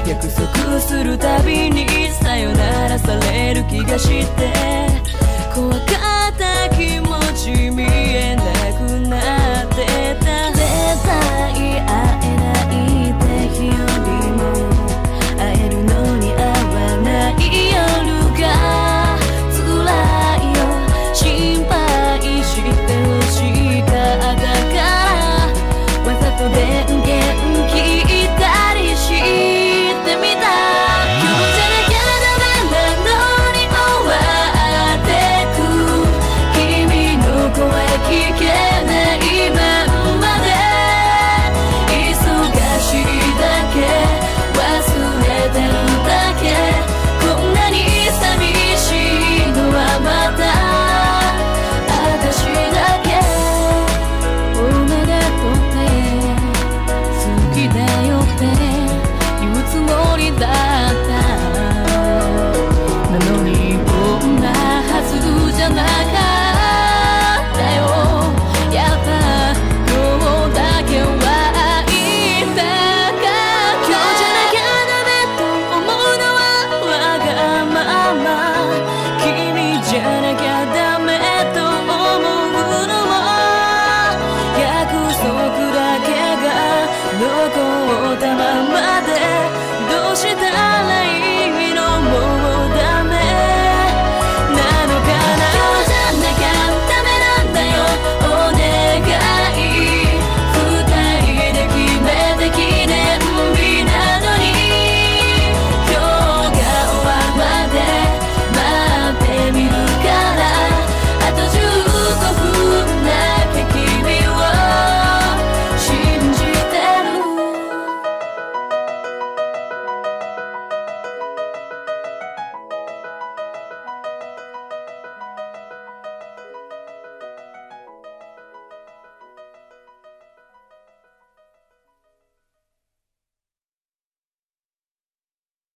[0.08, 1.88] 約束するたびに
[2.22, 4.54] さよならされる気がして。
[5.56, 5.97] 怖か